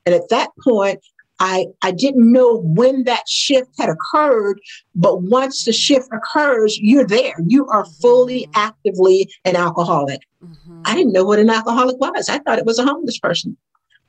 [0.06, 1.00] And at that point,
[1.40, 4.62] I, I didn't know when that shift had occurred,
[4.94, 7.36] but once the shift occurs, you're there.
[7.46, 8.52] You are fully mm-hmm.
[8.56, 10.22] actively an alcoholic.
[10.44, 10.84] Mm-hmm.
[10.86, 12.30] I didn't know what an alcoholic was.
[12.30, 13.58] I thought it was a homeless person.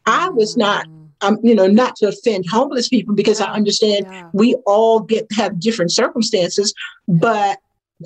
[0.06, 0.86] I was not.
[1.20, 3.46] Um, you know, not to offend homeless people because yeah.
[3.46, 4.30] I understand yeah.
[4.32, 6.74] we all get have different circumstances,
[7.08, 7.58] but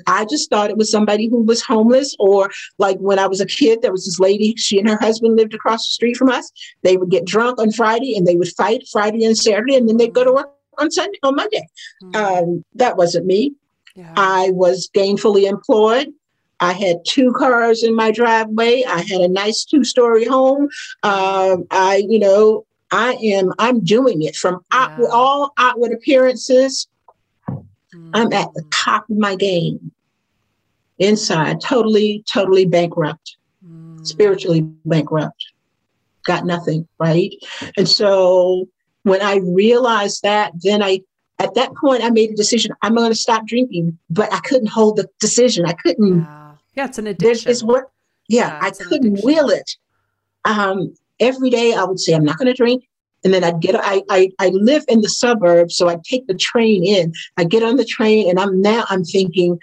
[0.07, 3.45] I just thought it was somebody who was homeless, or like when I was a
[3.45, 6.49] kid, there was this lady, she and her husband lived across the street from us.
[6.83, 9.97] They would get drunk on Friday and they would fight Friday and Saturday, and then
[9.97, 11.67] they'd go to work on Sunday, on Monday.
[12.03, 12.15] Mm-hmm.
[12.15, 13.53] Um, that wasn't me.
[13.95, 14.13] Yeah.
[14.15, 16.07] I was gainfully employed.
[16.61, 18.83] I had two cars in my driveway.
[18.87, 20.69] I had a nice two story home.
[21.03, 24.95] Um, I, you know, I am, I'm doing it from yeah.
[24.99, 26.87] out, all outward appearances
[27.93, 28.11] Mm-hmm.
[28.13, 29.91] I'm at the top of my game.
[30.99, 34.03] Inside, totally, totally bankrupt, mm-hmm.
[34.03, 35.51] spiritually bankrupt.
[36.25, 37.31] Got nothing, right?
[37.75, 38.67] And so
[39.01, 41.01] when I realized that, then I,
[41.39, 42.71] at that point, I made a decision.
[42.83, 45.65] I'm going to stop drinking, but I couldn't hold the decision.
[45.65, 46.19] I couldn't.
[46.21, 47.49] Yeah, yeah it's an addiction.
[47.49, 47.85] It's what,
[48.27, 49.71] yeah, yeah I couldn't will it.
[50.45, 52.83] Um, every day I would say, I'm not going to drink.
[53.23, 56.33] And then I'd get, I, I, I live in the suburbs, so I'd take the
[56.33, 57.13] train in.
[57.37, 59.59] I get on the train and I'm now, I'm thinking,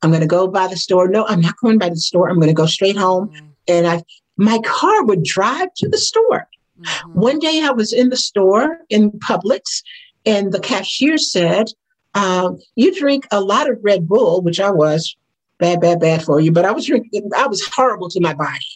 [0.00, 1.08] I'm going to go by the store.
[1.08, 2.28] No, I'm not going by the store.
[2.28, 3.28] I'm going to go straight home.
[3.28, 3.46] Mm-hmm.
[3.68, 4.02] And I,
[4.38, 6.48] my car would drive to the store.
[6.80, 7.20] Mm-hmm.
[7.20, 9.82] One day I was in the store in Publix
[10.24, 11.66] and the cashier said,
[12.14, 15.16] um, you drink a lot of Red Bull, which I was
[15.58, 18.66] bad, bad, bad for you, but I was drinking, I was horrible to my body.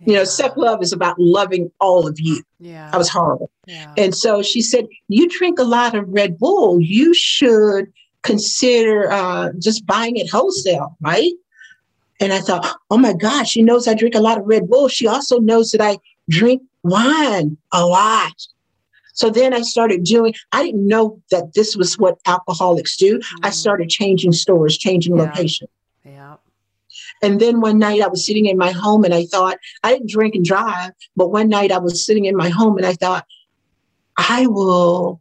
[0.00, 2.42] You know, self love is about loving all of you.
[2.58, 2.90] Yeah.
[2.92, 3.50] I was horrible.
[3.66, 3.94] Yeah.
[3.96, 6.80] And so she said, You drink a lot of Red Bull.
[6.80, 11.32] You should consider uh, just buying it wholesale, right?
[12.20, 14.88] And I thought, Oh my gosh, she knows I drink a lot of Red Bull.
[14.88, 18.34] She also knows that I drink wine a lot.
[19.14, 23.18] So then I started doing, I didn't know that this was what alcoholics do.
[23.18, 23.46] Mm-hmm.
[23.46, 25.22] I started changing stores, changing yeah.
[25.22, 25.68] location.
[27.22, 30.10] And then one night I was sitting in my home and I thought, I didn't
[30.10, 33.26] drink and drive, but one night I was sitting in my home and I thought,
[34.16, 35.20] I will,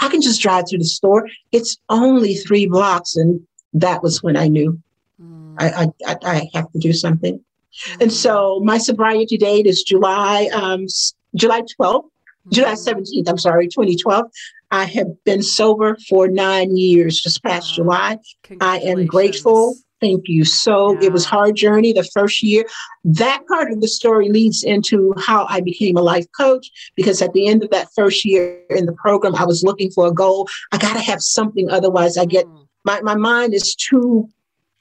[0.00, 1.28] I can just drive through the store.
[1.52, 3.16] It's only three blocks.
[3.16, 3.40] And
[3.72, 4.80] that was when I knew
[5.22, 5.56] mm.
[5.58, 7.38] I, I, I, have to do something.
[7.38, 8.02] Mm.
[8.02, 10.86] And so my sobriety date is July, um,
[11.34, 12.10] July 12th
[12.48, 14.24] July 17th, I'm sorry, 2012.
[14.70, 17.74] I have been sober for nine years just past wow.
[17.76, 18.18] July.
[18.60, 19.74] I am grateful.
[20.00, 20.44] Thank you.
[20.44, 21.08] So yeah.
[21.08, 22.64] it was hard journey the first year.
[23.04, 27.32] That part of the story leads into how I became a life coach because at
[27.32, 30.48] the end of that first year in the program, I was looking for a goal.
[30.72, 32.66] I got to have something, otherwise I get mm.
[32.84, 34.28] my my mind is too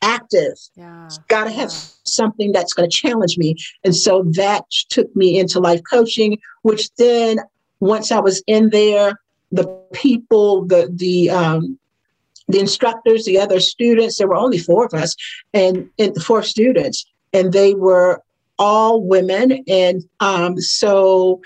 [0.01, 0.57] active.
[0.75, 1.09] Yeah.
[1.27, 3.55] Got to have something that's going to challenge me.
[3.83, 7.39] And so that took me into life coaching, which then
[7.79, 9.19] once I was in there,
[9.51, 11.78] the people, the the um,
[12.49, 15.15] the instructors, the other students, there were only four of us,
[15.53, 18.21] and, and four students, and they were
[18.57, 21.41] all women, and um, so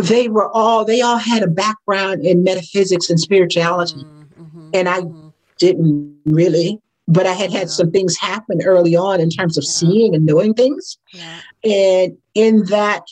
[0.00, 5.00] they were all they all had a background in metaphysics and spirituality, mm-hmm, and I
[5.00, 5.28] mm-hmm.
[5.58, 9.70] didn't really but I had had some things happen early on in terms of yeah.
[9.70, 10.98] seeing and knowing things.
[11.12, 11.40] Yeah.
[11.64, 13.04] And in that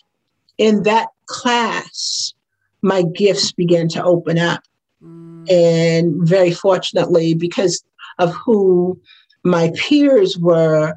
[0.58, 2.34] in that class,
[2.82, 4.62] my gifts began to open up.
[5.02, 5.33] Mm.
[5.50, 7.84] And very fortunately, because
[8.18, 9.00] of who
[9.44, 10.94] my peers were,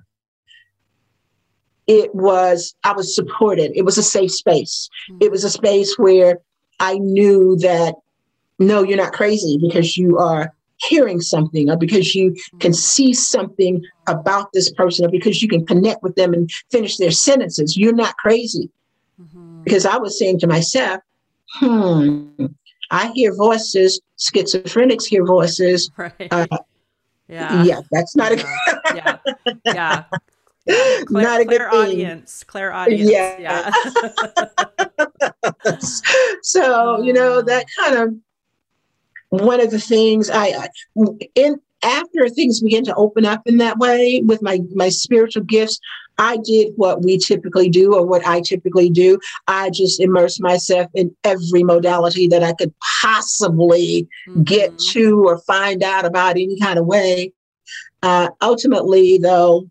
[1.88, 3.72] it was, I was supported.
[3.76, 4.90] It was a safe space.
[5.12, 5.24] Mm.
[5.24, 6.40] It was a space where
[6.80, 7.96] I knew that,
[8.60, 10.54] no, you're not crazy because you are
[10.90, 12.76] hearing something or because you can mm.
[12.76, 17.12] see something about this person or because you can connect with them and finish their
[17.12, 17.78] sentences.
[17.78, 18.70] You're not crazy.
[19.20, 19.64] Mm-hmm.
[19.64, 21.02] Because I was saying to myself,
[21.54, 22.28] hmm,
[22.92, 25.92] I hear voices, schizophrenics hear voices.
[25.98, 26.28] Right.
[26.32, 26.48] Uh,
[27.28, 27.64] yeah.
[27.64, 28.38] Yeah, that's not a
[28.96, 29.18] yeah.
[29.26, 29.64] Yeah.
[29.66, 30.04] yeah.
[31.06, 32.44] Claire, not a good audience.
[32.44, 33.10] Clairaudience.
[33.10, 33.38] Yeah.
[33.40, 33.72] yeah.
[36.42, 38.16] so, you know, that kind of
[39.30, 40.70] one of the things I
[41.36, 45.80] in after things began to open up in that way with my my spiritual gifts
[46.18, 50.90] i did what we typically do or what i typically do i just immersed myself
[50.96, 54.44] in every modality that i could possibly mm-hmm.
[54.44, 57.32] get to or find out about any kind of way
[58.04, 59.70] uh, ultimately though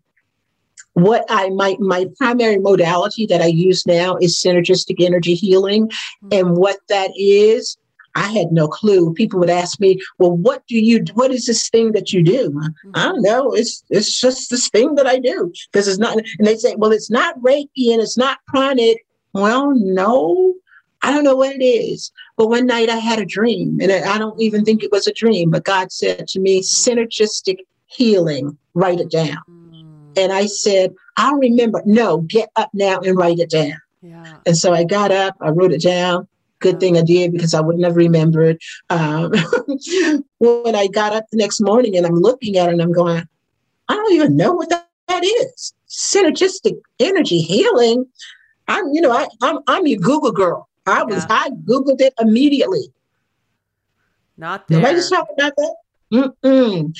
[0.93, 6.29] what i might my primary modality that i use now is synergistic energy healing mm-hmm.
[6.31, 7.77] and what that is
[8.17, 9.13] I had no clue.
[9.13, 11.05] People would ask me, "Well, what do you?
[11.13, 12.91] What is this thing that you do?" Mm-hmm.
[12.95, 13.53] I don't know.
[13.53, 16.17] It's it's just this thing that I do because it's not.
[16.17, 20.55] And they say, "Well, it's not Reiki and it's not pranic." Well, no,
[21.03, 22.11] I don't know what it is.
[22.37, 25.13] But one night I had a dream, and I don't even think it was a
[25.13, 25.51] dream.
[25.51, 28.57] But God said to me, "Synergistic healing.
[28.73, 30.13] Write it down." Mm-hmm.
[30.17, 33.79] And I said, "I'll remember." No, get up now and write it down.
[34.01, 34.37] Yeah.
[34.45, 36.27] And so I got up, I wrote it down,
[36.59, 38.59] Good thing I did because I wouldn't have remembered.
[38.89, 39.31] Um,
[40.39, 43.27] when I got up the next morning and I'm looking at it and I'm going,
[43.89, 45.73] I don't even know what that, that is.
[45.87, 48.05] Synergistic energy healing.
[48.67, 50.67] I'm, you know, I, I'm, I'm your Google girl.
[50.85, 51.27] I was, yeah.
[51.29, 52.91] I Googled it immediately.
[54.37, 54.79] Not there.
[54.79, 55.75] Nobody's talking about that.
[56.11, 56.95] Mm-mm.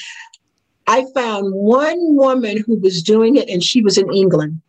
[0.87, 4.61] I found one woman who was doing it and she was in England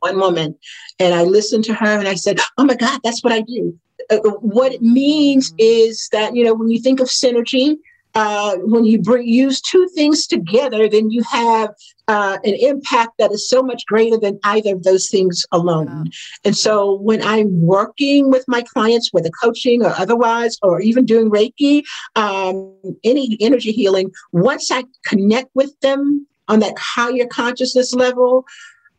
[0.00, 0.56] one woman.
[0.98, 3.78] And I listened to her and I said, Oh my God, that's what I do.
[4.10, 7.76] Uh, uh what it means is that, you know, when you think of synergy,
[8.14, 11.70] uh, when you bring use two things together, then you have
[12.08, 15.86] uh, an impact that is so much greater than either of those things alone.
[15.86, 16.10] Yeah.
[16.46, 21.30] And so when I'm working with my clients, whether coaching or otherwise, or even doing
[21.30, 21.82] Reiki,
[22.16, 28.46] um, any energy healing, once I connect with them on that higher consciousness level,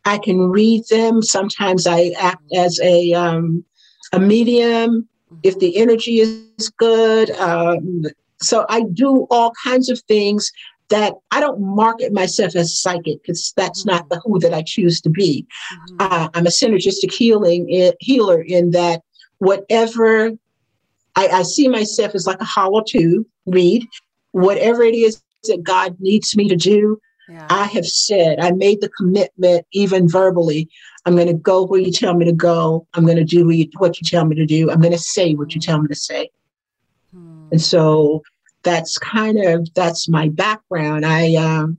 [0.05, 1.21] I can reed them.
[1.21, 3.63] Sometimes I act as a um,
[4.13, 5.07] a medium
[5.43, 7.31] if the energy is good.
[7.31, 8.03] Um,
[8.41, 10.51] so I do all kinds of things
[10.89, 13.91] that I don't market myself as psychic because that's mm-hmm.
[13.91, 15.45] not the who that I choose to be.
[15.73, 15.95] Mm-hmm.
[15.99, 19.01] Uh, I'm a synergistic healing in, healer in that
[19.37, 20.31] whatever
[21.15, 23.87] I, I see myself as like a hollow tube read,
[24.31, 27.47] whatever it is that God needs me to do, yeah.
[27.49, 30.69] I have said, I made the commitment, even verbally.
[31.05, 32.87] I'm going to go where you tell me to go.
[32.93, 33.45] I'm going to do
[33.77, 34.69] what you tell me to do.
[34.71, 36.29] I'm going to say what you tell me to say.
[37.13, 37.49] Hmm.
[37.51, 38.23] And so
[38.63, 41.05] that's kind of that's my background.
[41.05, 41.77] I um,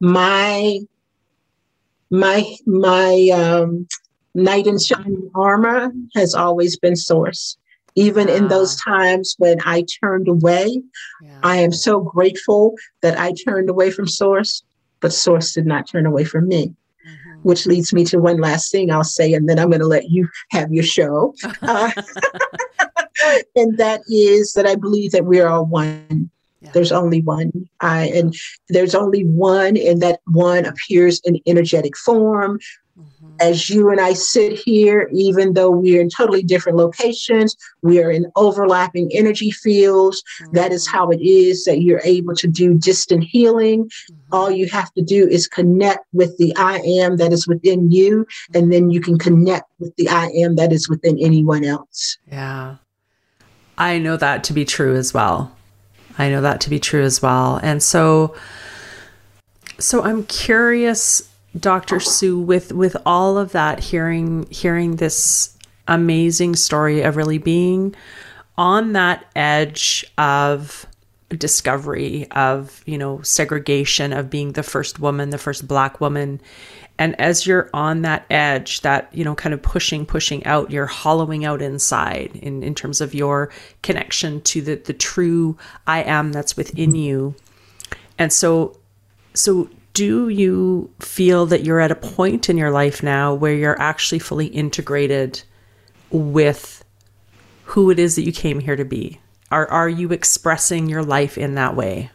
[0.00, 0.78] my
[2.10, 3.86] my my um,
[4.34, 7.56] knight in shining armor has always been source
[7.94, 10.82] even in those times when I turned away.
[11.22, 11.38] Yeah.
[11.42, 14.62] I am so grateful that I turned away from Source,
[15.00, 16.68] but Source did not turn away from me.
[16.68, 17.40] Mm-hmm.
[17.42, 20.10] Which leads me to one last thing I'll say, and then I'm going to let
[20.10, 21.34] you have your show.
[21.62, 21.90] uh,
[23.56, 26.30] and that is that I believe that we're all one.
[26.60, 26.70] Yeah.
[26.72, 27.68] There's only one.
[27.80, 28.34] I and
[28.68, 32.60] there's only one, and that one appears in energetic form.
[33.42, 38.10] As you and I sit here, even though we're in totally different locations, we are
[38.10, 40.22] in overlapping energy fields.
[40.40, 40.54] Mm-hmm.
[40.54, 43.86] That is how it is that you're able to do distant healing.
[43.86, 44.14] Mm-hmm.
[44.30, 48.26] All you have to do is connect with the I am that is within you,
[48.54, 52.18] and then you can connect with the I am that is within anyone else.
[52.30, 52.76] Yeah.
[53.76, 55.50] I know that to be true as well.
[56.16, 57.58] I know that to be true as well.
[57.62, 58.36] And so
[59.78, 61.28] so I'm curious
[61.58, 62.00] Dr.
[62.00, 65.56] Sue with with all of that hearing hearing this
[65.88, 67.94] amazing story of really being
[68.56, 70.86] on that edge of
[71.30, 76.40] discovery of you know segregation of being the first woman the first black woman
[76.98, 80.86] and as you're on that edge that you know kind of pushing pushing out you're
[80.86, 83.50] hollowing out inside in in terms of your
[83.82, 87.34] connection to the the true i am that's within you
[88.18, 88.76] and so
[89.34, 93.80] so do you feel that you're at a point in your life now where you're
[93.80, 95.42] actually fully integrated
[96.10, 96.84] with
[97.64, 99.20] who it is that you came here to be?
[99.50, 102.10] Are are you expressing your life in that way?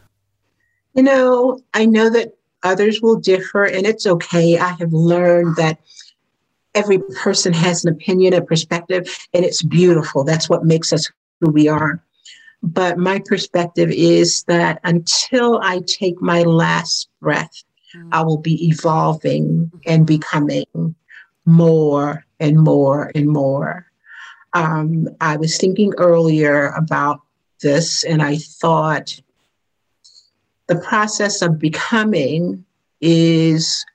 [0.94, 4.58] You know, I know that others will differ and it's okay.
[4.58, 5.80] I have learned that
[6.74, 10.24] every person has an opinion, a perspective, and it's beautiful.
[10.24, 12.02] That's what makes us who we are.
[12.64, 17.64] But my perspective is that until I take my last breath.
[18.12, 20.96] I will be evolving and becoming
[21.46, 23.86] more and more and more.
[24.54, 27.22] Um, I was thinking earlier about
[27.62, 29.20] this, and I thought
[30.68, 32.66] the process of becoming
[33.02, 33.86] is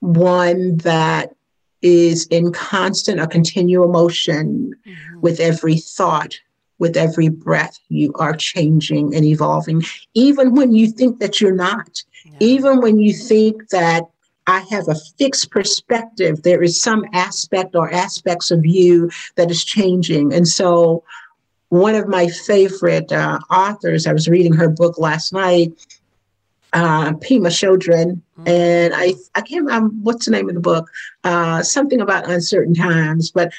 [0.00, 1.34] one that
[1.82, 5.20] is in constant or continual motion mm-hmm.
[5.20, 6.34] with every thought,
[6.80, 7.78] with every breath.
[7.88, 9.82] You are changing and evolving,
[10.14, 12.02] even when you think that you're not.
[12.40, 14.04] Even when you think that
[14.46, 19.64] I have a fixed perspective, there is some aspect or aspects of you that is
[19.64, 20.32] changing.
[20.34, 21.04] And so,
[21.68, 25.72] one of my favorite uh, authors, I was reading her book last night,
[26.72, 28.48] uh, Pema Chodron, mm-hmm.
[28.48, 30.90] and I I can't remember what's the name of the book,
[31.24, 33.52] uh, something about uncertain times, but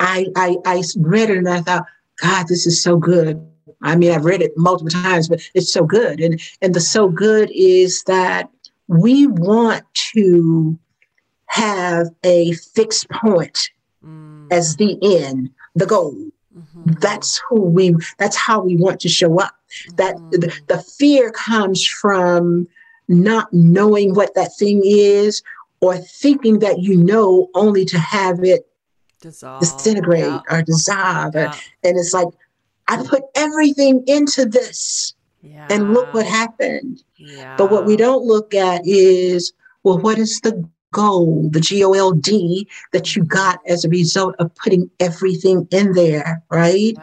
[0.00, 1.86] I, I I read it and I thought,
[2.20, 3.44] God, this is so good.
[3.82, 6.20] I mean, I've read it multiple times, but it's so good.
[6.20, 8.50] And and the so good is that
[8.88, 10.78] we want to
[11.46, 13.70] have a fixed point
[14.04, 14.46] mm.
[14.50, 16.14] as the end, the goal.
[16.56, 16.92] Mm-hmm.
[17.00, 19.54] That's who we that's how we want to show up.
[19.88, 19.96] Mm-hmm.
[19.96, 22.68] That the, the fear comes from
[23.08, 25.42] not knowing what that thing is
[25.80, 28.66] or thinking that you know only to have it
[29.20, 30.40] dissolve, disintegrate yeah.
[30.50, 31.34] or dissolve.
[31.34, 31.54] Yeah.
[31.84, 32.28] And it's like,
[32.88, 35.14] I put everything into this.
[35.42, 35.68] Yeah.
[35.70, 37.04] And look what happened.
[37.16, 37.56] Yeah.
[37.56, 39.52] But what we don't look at is,
[39.84, 43.88] well, what is the gold, the G O L D, that you got as a
[43.88, 46.96] result of putting everything in there, right?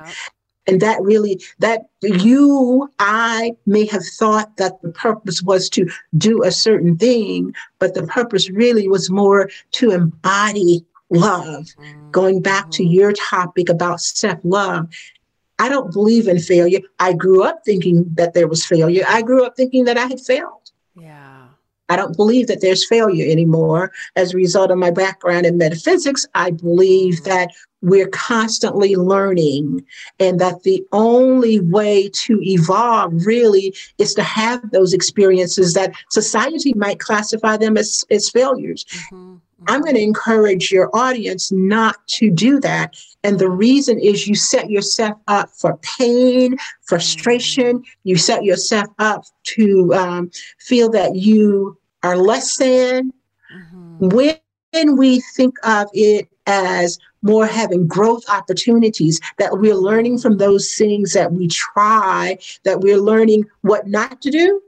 [0.66, 6.44] And that really, that you, I may have thought that the purpose was to do
[6.44, 11.68] a certain thing, but the purpose really was more to embody love.
[12.12, 14.90] Going back to your topic about self love,
[15.60, 16.80] I don't believe in failure.
[17.00, 19.06] I grew up thinking that there was failure.
[19.08, 20.72] I grew up thinking that I had failed.
[20.96, 21.48] Yeah.
[21.90, 23.92] I don't believe that there's failure anymore.
[24.16, 27.30] As a result of my background in metaphysics, I believe mm-hmm.
[27.30, 27.50] that
[27.82, 29.86] we're constantly learning
[30.20, 36.74] and that the only way to evolve really is to have those experiences that society
[36.76, 38.86] might classify them as, as failures.
[39.12, 39.36] Mm-hmm.
[39.68, 42.96] I'm going to encourage your audience not to do that.
[43.24, 47.84] And the reason is you set yourself up for pain, frustration.
[48.04, 53.14] You set yourself up to um, feel that you are less than.
[53.56, 54.10] Mm-hmm.
[54.10, 60.74] When we think of it as more having growth opportunities, that we're learning from those
[60.76, 64.62] things that we try, that we're learning what not to do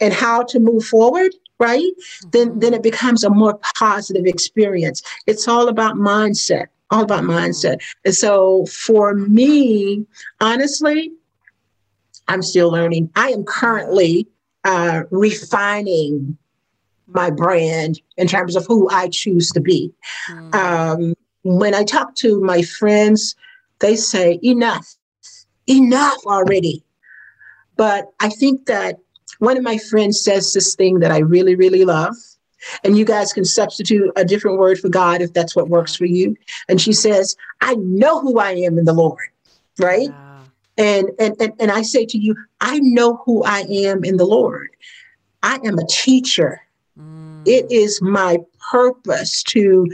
[0.00, 1.82] and how to move forward right?
[1.82, 2.30] Mm-hmm.
[2.30, 5.02] Then then it becomes a more positive experience.
[5.26, 7.80] It's all about mindset, all about mindset.
[8.04, 10.06] And so for me,
[10.40, 11.12] honestly,
[12.26, 13.10] I'm still learning.
[13.14, 14.26] I am currently
[14.64, 16.36] uh, refining
[17.06, 19.92] my brand in terms of who I choose to be.
[20.28, 20.54] Mm.
[20.54, 23.34] Um, when I talk to my friends,
[23.80, 24.94] they say, enough,
[25.66, 26.84] enough already.
[27.76, 28.98] But I think that
[29.40, 32.14] one of my friends says this thing that I really, really love.
[32.84, 36.04] And you guys can substitute a different word for God if that's what works for
[36.04, 36.36] you.
[36.68, 39.28] And she says, I know who I am in the Lord,
[39.78, 40.10] right?
[40.10, 40.42] Yeah.
[40.76, 44.26] And, and, and, and I say to you, I know who I am in the
[44.26, 44.68] Lord.
[45.42, 46.60] I am a teacher.
[46.98, 47.42] Mm.
[47.46, 48.38] It is my
[48.70, 49.86] purpose to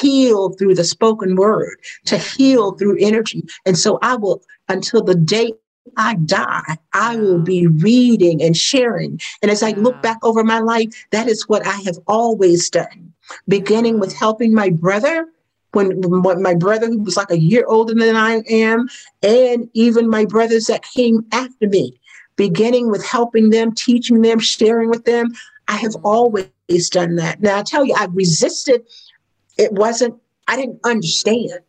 [0.00, 3.44] heal through the spoken word, to heal through energy.
[3.66, 5.52] And so I will, until the day
[5.96, 9.20] I die, I will be reading and sharing.
[9.42, 13.12] And as I look back over my life, that is what I have always done,
[13.48, 14.18] beginning with mm.
[14.18, 15.26] helping my brother.
[15.72, 18.88] When, when my brother, who was like a year older than I am,
[19.24, 21.98] and even my brothers that came after me,
[22.36, 25.32] beginning with helping them, teaching them, sharing with them.
[25.68, 26.00] I have mm.
[26.04, 27.40] always done that.
[27.40, 28.86] Now, I tell you, I resisted.
[29.58, 30.14] It wasn't,
[30.48, 31.60] I didn't understand.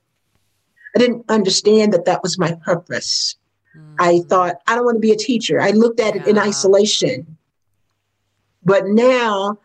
[0.95, 3.36] I didn't understand that that was my purpose.
[3.76, 3.95] Mm.
[3.99, 5.59] I thought, I don't want to be a teacher.
[5.61, 6.21] I looked at yeah.
[6.21, 7.38] it in isolation.
[8.63, 9.59] But now,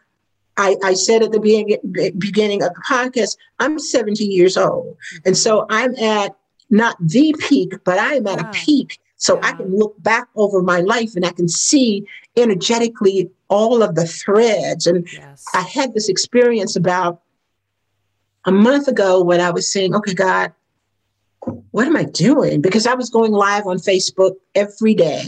[0.56, 1.78] I, I said at the beginning,
[2.18, 4.96] beginning of the podcast, I'm 70 years old.
[4.96, 5.28] Mm-hmm.
[5.28, 6.36] And so I'm at
[6.68, 8.48] not the peak, but I'm at yeah.
[8.48, 9.48] a peak so yeah.
[9.48, 12.06] I can look back over my life and I can see
[12.38, 14.86] energetically all of the threads.
[14.86, 15.44] And yes.
[15.52, 17.20] I had this experience about
[18.46, 20.54] a month ago when I was saying, okay, God,
[21.70, 22.60] what am I doing?
[22.60, 25.22] Because I was going live on Facebook every day.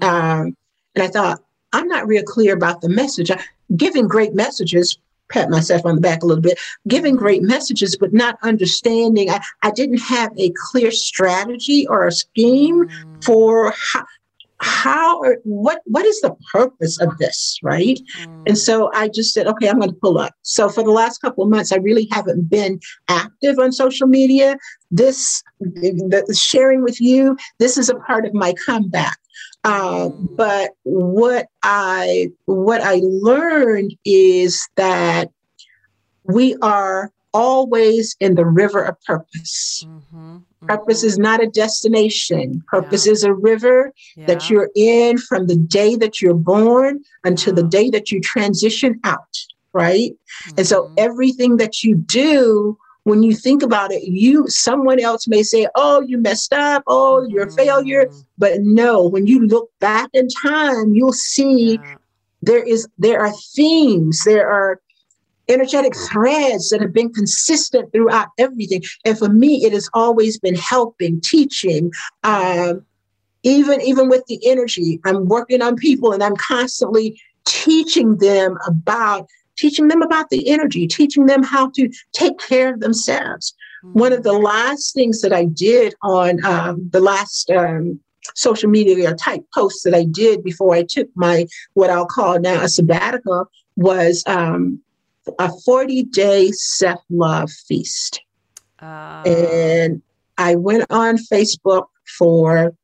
[0.00, 0.56] Um,
[0.94, 1.42] and I thought,
[1.72, 3.30] I'm not real clear about the message.
[3.30, 3.42] I,
[3.76, 4.98] giving great messages,
[5.28, 9.30] pat myself on the back a little bit, giving great messages, but not understanding.
[9.30, 12.88] I, I didn't have a clear strategy or a scheme
[13.22, 14.04] for how,
[14.60, 18.42] how or what what is the purpose of this right mm.
[18.46, 21.18] and so i just said okay i'm going to pull up so for the last
[21.18, 24.56] couple of months i really haven't been active on social media
[24.90, 29.18] this the sharing with you this is a part of my comeback
[29.64, 35.30] uh, but what I what I learned is that
[36.22, 39.84] we are always in the river of purpose.
[39.84, 40.36] Mm-hmm.
[40.66, 42.62] Purpose is not a destination.
[42.68, 43.12] Purpose yeah.
[43.12, 44.26] is a river yeah.
[44.26, 49.00] that you're in from the day that you're born until the day that you transition
[49.04, 49.38] out,
[49.72, 50.12] right?
[50.12, 50.58] Mm-hmm.
[50.58, 50.94] And so mm-hmm.
[50.98, 56.00] everything that you do when you think about it, you someone else may say, "Oh,
[56.00, 56.82] you messed up.
[56.88, 58.24] Oh, you're a failure." Mm.
[58.36, 61.94] But no, when you look back in time, you'll see yeah.
[62.42, 64.80] there is there are themes, there are
[65.48, 68.82] energetic threads that have been consistent throughout everything.
[69.04, 71.90] And for me, it has always been helping, teaching.
[72.24, 72.84] Um,
[73.42, 79.28] even even with the energy, I'm working on people, and I'm constantly teaching them about
[79.56, 83.54] teaching them about the energy, teaching them how to take care of themselves.
[83.84, 83.98] Mm-hmm.
[83.98, 88.00] One of the last things that I did on um, the last um,
[88.34, 92.62] social media type posts that I did before I took my what I'll call now
[92.62, 94.80] a sabbatical was um,
[95.38, 98.20] a 40 day self love feast.
[98.80, 99.22] Uh...
[99.26, 100.02] And
[100.38, 101.86] I went on Facebook
[102.18, 102.74] for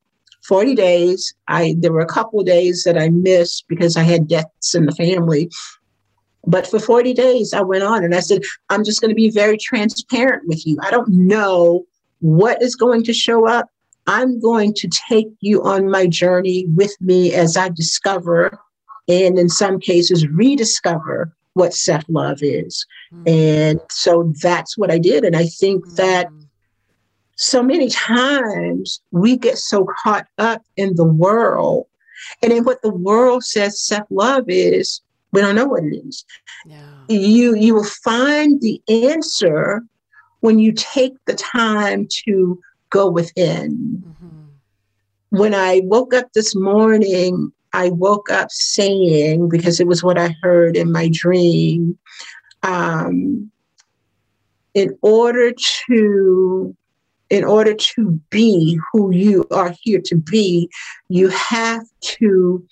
[0.44, 1.34] 40 days.
[1.48, 4.86] I there were a couple of days that I missed because I had deaths in
[4.86, 5.50] the family.
[6.44, 9.30] But for 40 days, I went on and I said, I'm just going to be
[9.30, 10.76] very transparent with you.
[10.82, 11.84] I don't know
[12.18, 13.68] what is going to show up.
[14.08, 18.58] I'm going to take you on my journey with me as I discover,
[19.06, 22.86] and in some cases, rediscover what self love is.
[23.12, 23.28] Mm-hmm.
[23.28, 25.24] And so that's what I did.
[25.24, 25.96] And I think mm-hmm.
[25.96, 26.28] that
[27.36, 31.86] so many times we get so caught up in the world
[32.42, 35.00] and in what the world says self love is
[35.32, 36.24] we don't know what it is.
[36.66, 37.04] Yeah.
[37.08, 39.82] You you will find the answer
[40.40, 44.02] when you take the time to go within.
[44.06, 45.38] Mm-hmm.
[45.38, 50.36] When I woke up this morning, I woke up saying, because it was what I
[50.42, 51.98] heard in my dream,
[52.62, 53.50] um,
[54.74, 55.52] in order
[55.86, 56.76] to
[57.30, 60.68] in order to be who you are here to be,
[61.08, 62.62] you have to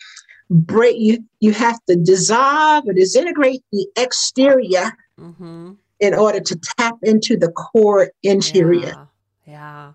[0.51, 5.73] break you you have to dissolve or disintegrate the exterior mm-hmm.
[6.01, 9.07] in order to tap into the core interior yeah.
[9.47, 9.93] yeah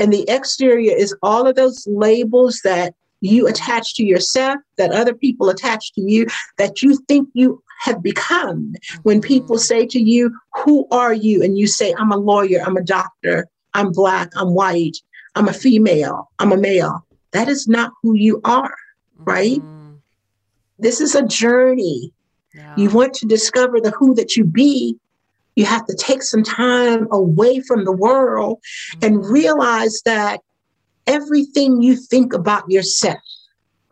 [0.00, 5.14] and the exterior is all of those labels that you attach to yourself that other
[5.14, 6.26] people attach to you
[6.58, 9.02] that you think you have become mm-hmm.
[9.02, 12.76] when people say to you who are you and you say i'm a lawyer i'm
[12.76, 14.98] a doctor i'm black i'm white
[15.34, 18.74] i'm a female i'm a male that is not who you are
[19.18, 19.58] right?
[19.58, 19.94] Mm-hmm.
[20.78, 22.12] This is a journey.
[22.54, 22.74] Yeah.
[22.76, 24.96] You want to discover the who that you be.
[25.56, 29.04] You have to take some time away from the world mm-hmm.
[29.04, 30.40] and realize that
[31.06, 33.18] everything you think about yourself,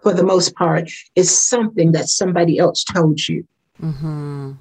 [0.03, 3.47] for the most part, is something that somebody else told you.
[3.81, 4.53] Mm-hmm.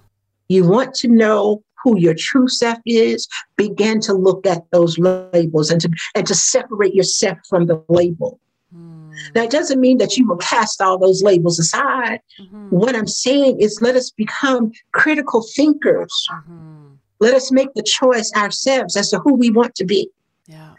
[0.49, 3.28] You want to know who your true self is,
[3.58, 8.39] begin to look at those labels and to and to separate yourself from the label.
[8.76, 9.14] Mm.
[9.36, 12.22] Now, it doesn't mean that you will cast all those labels aside.
[12.39, 12.70] Mm-hmm.
[12.70, 16.28] What I'm saying is let us become critical thinkers.
[16.32, 16.93] Mm-hmm.
[17.20, 20.10] Let us make the choice ourselves as to who we want to be.
[20.47, 20.74] Yeah.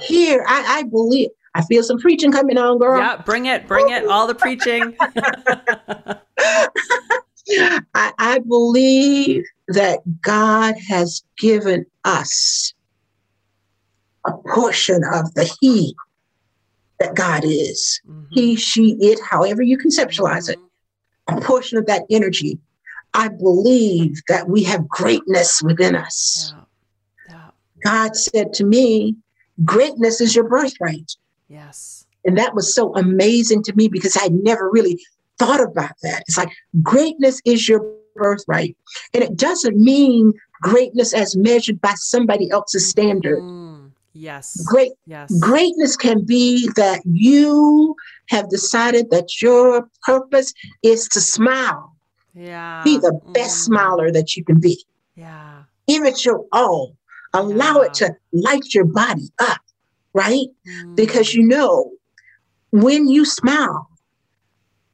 [0.00, 1.30] Here, I, I believe.
[1.56, 2.98] I feel some preaching coming on, girl.
[2.98, 4.96] Yeah, bring it, bring it, all the preaching.
[7.94, 12.74] I, I believe that God has given us
[14.26, 15.94] a portion of the He
[16.98, 18.00] that God is.
[18.08, 18.24] Mm-hmm.
[18.30, 20.60] He, she, it, however you conceptualize mm-hmm.
[21.34, 22.58] it, a portion of that energy.
[23.12, 26.52] I believe that we have greatness within us.
[26.54, 26.64] Yeah.
[27.28, 27.50] Yeah.
[27.84, 29.16] God said to me,
[29.62, 31.12] Greatness is your birthright.
[31.48, 32.06] Yes.
[32.24, 34.98] And that was so amazing to me because I never really
[35.38, 36.22] thought about that.
[36.26, 36.50] It's like
[36.82, 37.84] greatness is your
[38.14, 38.76] birthright.
[39.12, 40.32] And it doesn't mean
[40.62, 43.40] greatness as measured by somebody else's standard.
[43.40, 44.64] Mm, yes.
[44.66, 45.36] Great yes.
[45.40, 47.94] greatness can be that you
[48.28, 51.94] have decided that your purpose is to smile.
[52.34, 52.82] Yeah.
[52.82, 53.64] Be the best mm.
[53.64, 54.84] smiler that you can be.
[55.14, 55.64] Yeah.
[55.86, 56.96] Give it your all.
[57.34, 57.86] Allow yeah.
[57.86, 59.60] it to light your body up,
[60.12, 60.46] right?
[60.66, 60.96] Mm.
[60.96, 61.92] Because you know
[62.70, 63.88] when you smile,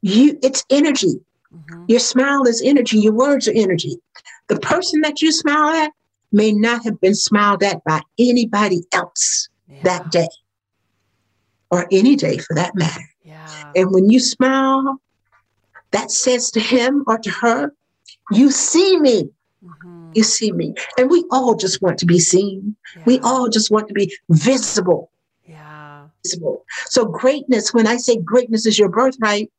[0.01, 1.21] you it's energy.
[1.53, 1.85] Mm-hmm.
[1.87, 3.97] Your smile is energy, your words are energy.
[4.47, 5.91] The person that you smile at
[6.31, 9.83] may not have been smiled at by anybody else yeah.
[9.83, 10.27] that day
[11.69, 13.03] or any day for that matter.
[13.23, 13.71] Yeah.
[13.75, 15.01] And when you smile,
[15.91, 17.73] that says to him or to her,
[18.31, 19.29] You see me.
[19.63, 20.11] Mm-hmm.
[20.15, 20.73] You see me.
[20.97, 22.75] And we all just want to be seen.
[22.95, 23.03] Yeah.
[23.05, 25.11] We all just want to be visible.
[25.45, 26.07] Yeah.
[26.23, 26.65] Visible.
[26.85, 29.51] So, greatness, when I say greatness is your birthright,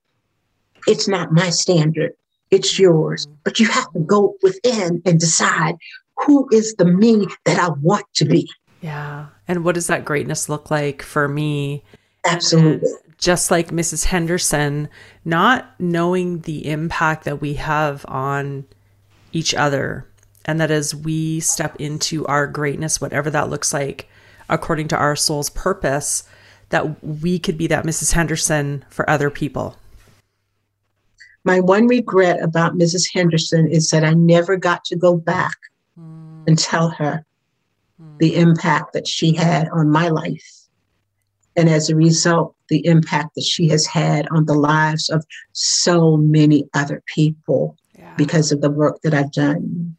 [0.87, 2.13] it's not my standard,
[2.51, 3.27] it's yours.
[3.27, 3.37] Mm.
[3.45, 5.77] But you have to go within and decide
[6.19, 8.51] who is the me that I want to be.
[8.81, 9.27] Yeah.
[9.47, 11.85] And what does that greatness look like for me?
[12.25, 12.89] Absolutely.
[12.89, 14.07] And just like Mrs.
[14.07, 14.89] Henderson,
[15.25, 18.67] not knowing the impact that we have on
[19.33, 20.07] each other.
[20.45, 24.09] And that as we step into our greatness, whatever that looks like,
[24.49, 26.25] according to our soul's purpose,
[26.71, 28.13] that we could be that Mrs.
[28.13, 29.77] Henderson for other people.
[31.45, 33.13] My one regret about Mrs.
[33.13, 35.57] Henderson is that I never got to go back
[35.99, 36.47] mm.
[36.47, 37.25] and tell her
[38.01, 38.19] mm.
[38.19, 40.63] the impact that she had on my life.
[41.57, 46.17] And as a result, the impact that she has had on the lives of so
[46.17, 47.77] many other people.
[48.17, 49.97] Because of the work that I've done.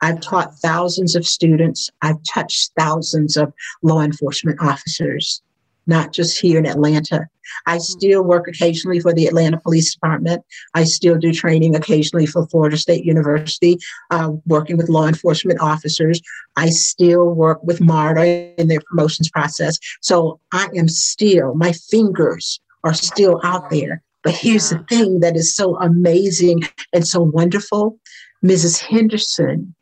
[0.00, 1.90] I've taught thousands of students.
[2.02, 3.52] I've touched thousands of
[3.82, 5.42] law enforcement officers
[5.86, 7.26] not just here in Atlanta.
[7.66, 7.80] I mm-hmm.
[7.80, 10.44] still work occasionally for the Atlanta Police Department.
[10.74, 13.78] I still do training occasionally for Florida State University,
[14.10, 16.20] uh, working with law enforcement officers.
[16.56, 19.78] I still work with MARTA in their promotions process.
[20.00, 24.02] So I am still, my fingers are still out there.
[24.24, 24.78] But here's yeah.
[24.78, 26.62] the thing that is so amazing
[26.92, 27.98] and so wonderful
[28.44, 28.78] Mrs.
[28.80, 29.74] Henderson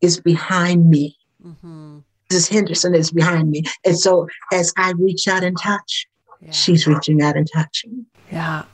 [0.00, 1.16] is behind me.
[1.44, 1.98] Mm-hmm.
[2.30, 2.48] Mrs.
[2.50, 3.62] Henderson is behind me.
[3.84, 6.06] And so as I reach out and touch,
[6.40, 6.50] yeah.
[6.50, 8.04] she's reaching out and touching.
[8.32, 8.64] Yeah.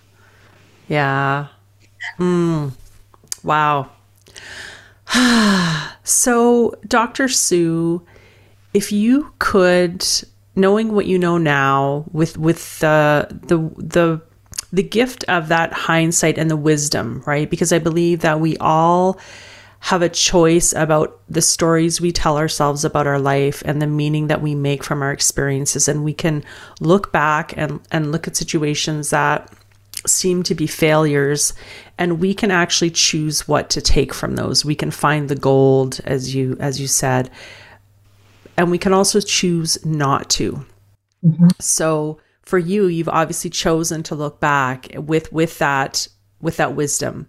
[0.88, 1.48] Yeah.
[2.18, 2.72] Mm.
[3.42, 3.90] Wow.
[6.04, 7.28] so, Dr.
[7.28, 8.04] Sue,
[8.72, 10.04] if you could,
[10.56, 14.22] knowing what you know now, with with the the the
[14.74, 17.48] the gift of that hindsight and the wisdom, right?
[17.48, 19.18] Because I believe that we all
[19.80, 24.28] have a choice about the stories we tell ourselves about our life and the meaning
[24.28, 25.86] that we make from our experiences.
[25.88, 26.42] And we can
[26.80, 29.52] look back and, and look at situations that
[30.06, 31.54] seem to be failures
[31.96, 35.98] and we can actually choose what to take from those we can find the gold
[36.04, 37.30] as you as you said
[38.58, 40.66] and we can also choose not to
[41.24, 41.48] mm-hmm.
[41.58, 46.06] so for you you've obviously chosen to look back with with that
[46.40, 47.26] with that wisdom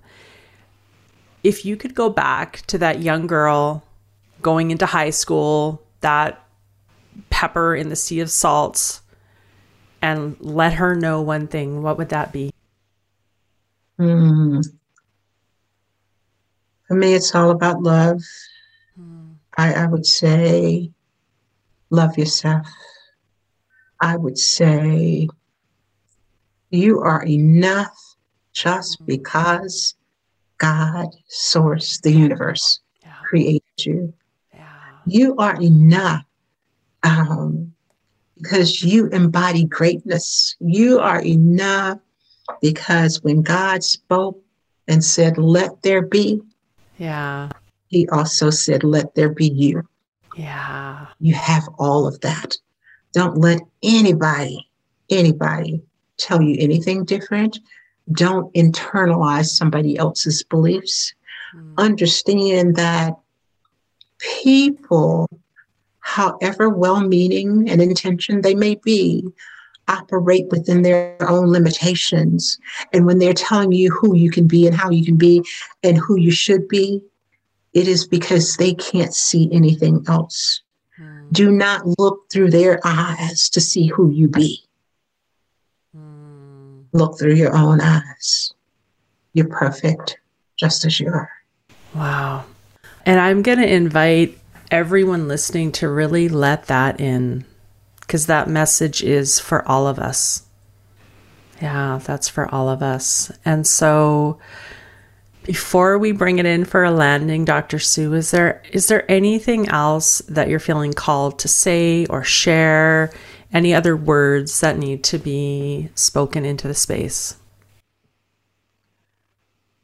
[1.46, 3.84] if you could go back to that young girl
[4.42, 6.44] going into high school, that
[7.30, 9.02] pepper in the sea of salts,
[10.02, 12.52] and let her know one thing, what would that be?
[14.00, 14.66] Mm.
[16.88, 18.24] For me, it's all about love.
[19.00, 19.36] Mm.
[19.56, 20.90] I, I would say,
[21.92, 22.68] love yourself.
[24.06, 25.28] I would say,
[26.70, 27.98] you are enough
[28.54, 29.08] just mm.
[29.08, 29.96] because
[30.60, 33.16] God, source, the universe yeah.
[33.28, 34.14] created you.
[34.54, 34.68] Yeah.
[35.08, 36.24] You are enough
[37.02, 37.74] um,
[38.38, 40.56] because you embody greatness.
[40.60, 41.98] You are enough
[42.62, 44.40] because when God spoke
[44.88, 46.42] and said, let there be,
[47.00, 47.50] yeah,
[47.88, 49.82] he also said, let there be you.
[50.38, 51.08] Yeah.
[51.20, 52.56] You have all of that.
[53.16, 54.70] Don't let anybody,
[55.10, 55.82] anybody
[56.18, 57.58] tell you anything different.
[58.12, 61.14] Don't internalize somebody else's beliefs.
[61.56, 61.78] Mm.
[61.78, 63.14] Understand that
[64.20, 65.30] people,
[66.02, 69.26] however well meaning and intentioned they may be,
[69.88, 72.60] operate within their own limitations.
[72.92, 75.42] And when they're telling you who you can be and how you can be
[75.84, 77.02] and who you should be,
[77.72, 80.64] it is because they can't see anything else.
[81.32, 84.64] Do not look through their eyes to see who you be.
[85.96, 86.86] Mm.
[86.94, 88.54] Look through your own eyes.
[89.34, 90.18] You're perfect
[90.58, 91.30] just as you are.
[91.94, 92.46] Wow.
[93.06, 94.38] And I'm going to invite
[94.72, 97.46] everyone listening to really let that in
[98.02, 100.44] because that message is for all of us.
[101.62, 103.32] Yeah, that's for all of us.
[103.46, 104.40] And so
[105.46, 107.78] before we bring it in for a landing, Dr.
[107.78, 113.12] Sue, is there is there anything else that you're feeling called to say or share?
[113.54, 117.38] Any other words that need to be spoken into the space?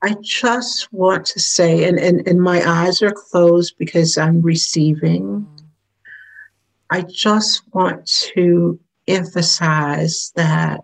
[0.02, 5.48] I just want to say, and, and, and my eyes are closed because I'm receiving.
[6.90, 10.82] I just want to emphasize that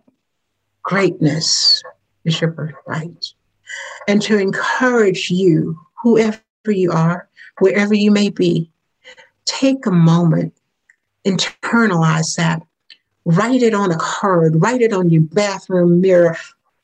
[0.84, 1.82] greatness
[2.25, 3.34] is your birthright
[4.07, 8.72] and to encourage you, whoever you are, wherever you may be,
[9.45, 10.53] take a moment,
[11.26, 12.61] internalize that,
[13.26, 16.36] write it on a card, write it on your bathroom mirror,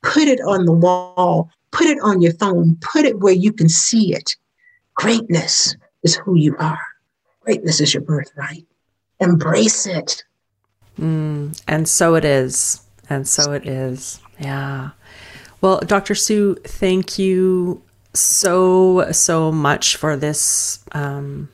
[0.01, 3.69] put it on the wall, put it on your phone, put it where you can
[3.69, 4.35] see it.
[4.95, 6.81] Greatness is who you are.
[7.41, 8.65] Greatness is your birthright.
[9.19, 10.23] Embrace it.
[10.99, 12.81] Mm, and so it is.
[13.09, 14.21] And so it is.
[14.39, 14.91] Yeah.
[15.63, 16.13] Well, Dr.
[16.13, 17.81] Sue, thank you
[18.13, 20.83] so, so much for this.
[20.91, 21.47] Um,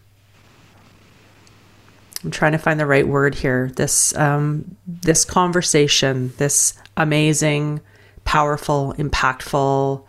[2.24, 3.72] I'm trying to find the right word here.
[3.76, 7.82] This um, this conversation, this amazing,
[8.26, 10.04] powerful, impactful,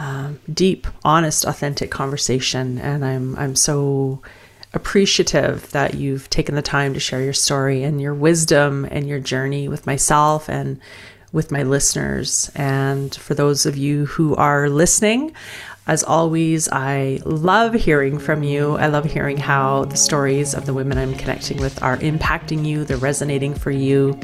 [0.00, 4.20] uh, deep, honest, authentic conversation, and I'm I'm so
[4.74, 9.20] appreciative that you've taken the time to share your story and your wisdom and your
[9.20, 10.80] journey with myself and
[11.32, 12.50] with my listeners.
[12.54, 15.32] And for those of you who are listening,
[15.88, 18.76] as always, I love hearing from you.
[18.76, 22.84] I love hearing how the stories of the women I'm connecting with are impacting you,
[22.84, 24.18] they're resonating for you.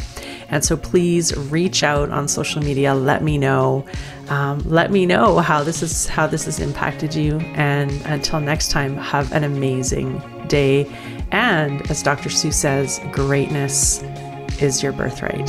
[0.50, 2.94] And so please reach out on social media.
[2.94, 3.84] Let me know.
[4.28, 7.38] Um, let me know how this is how this has impacted you.
[7.56, 10.86] And until next time, have an amazing day.
[11.32, 12.30] And as Dr.
[12.30, 14.00] Sue says, greatness
[14.60, 15.48] is your birthright.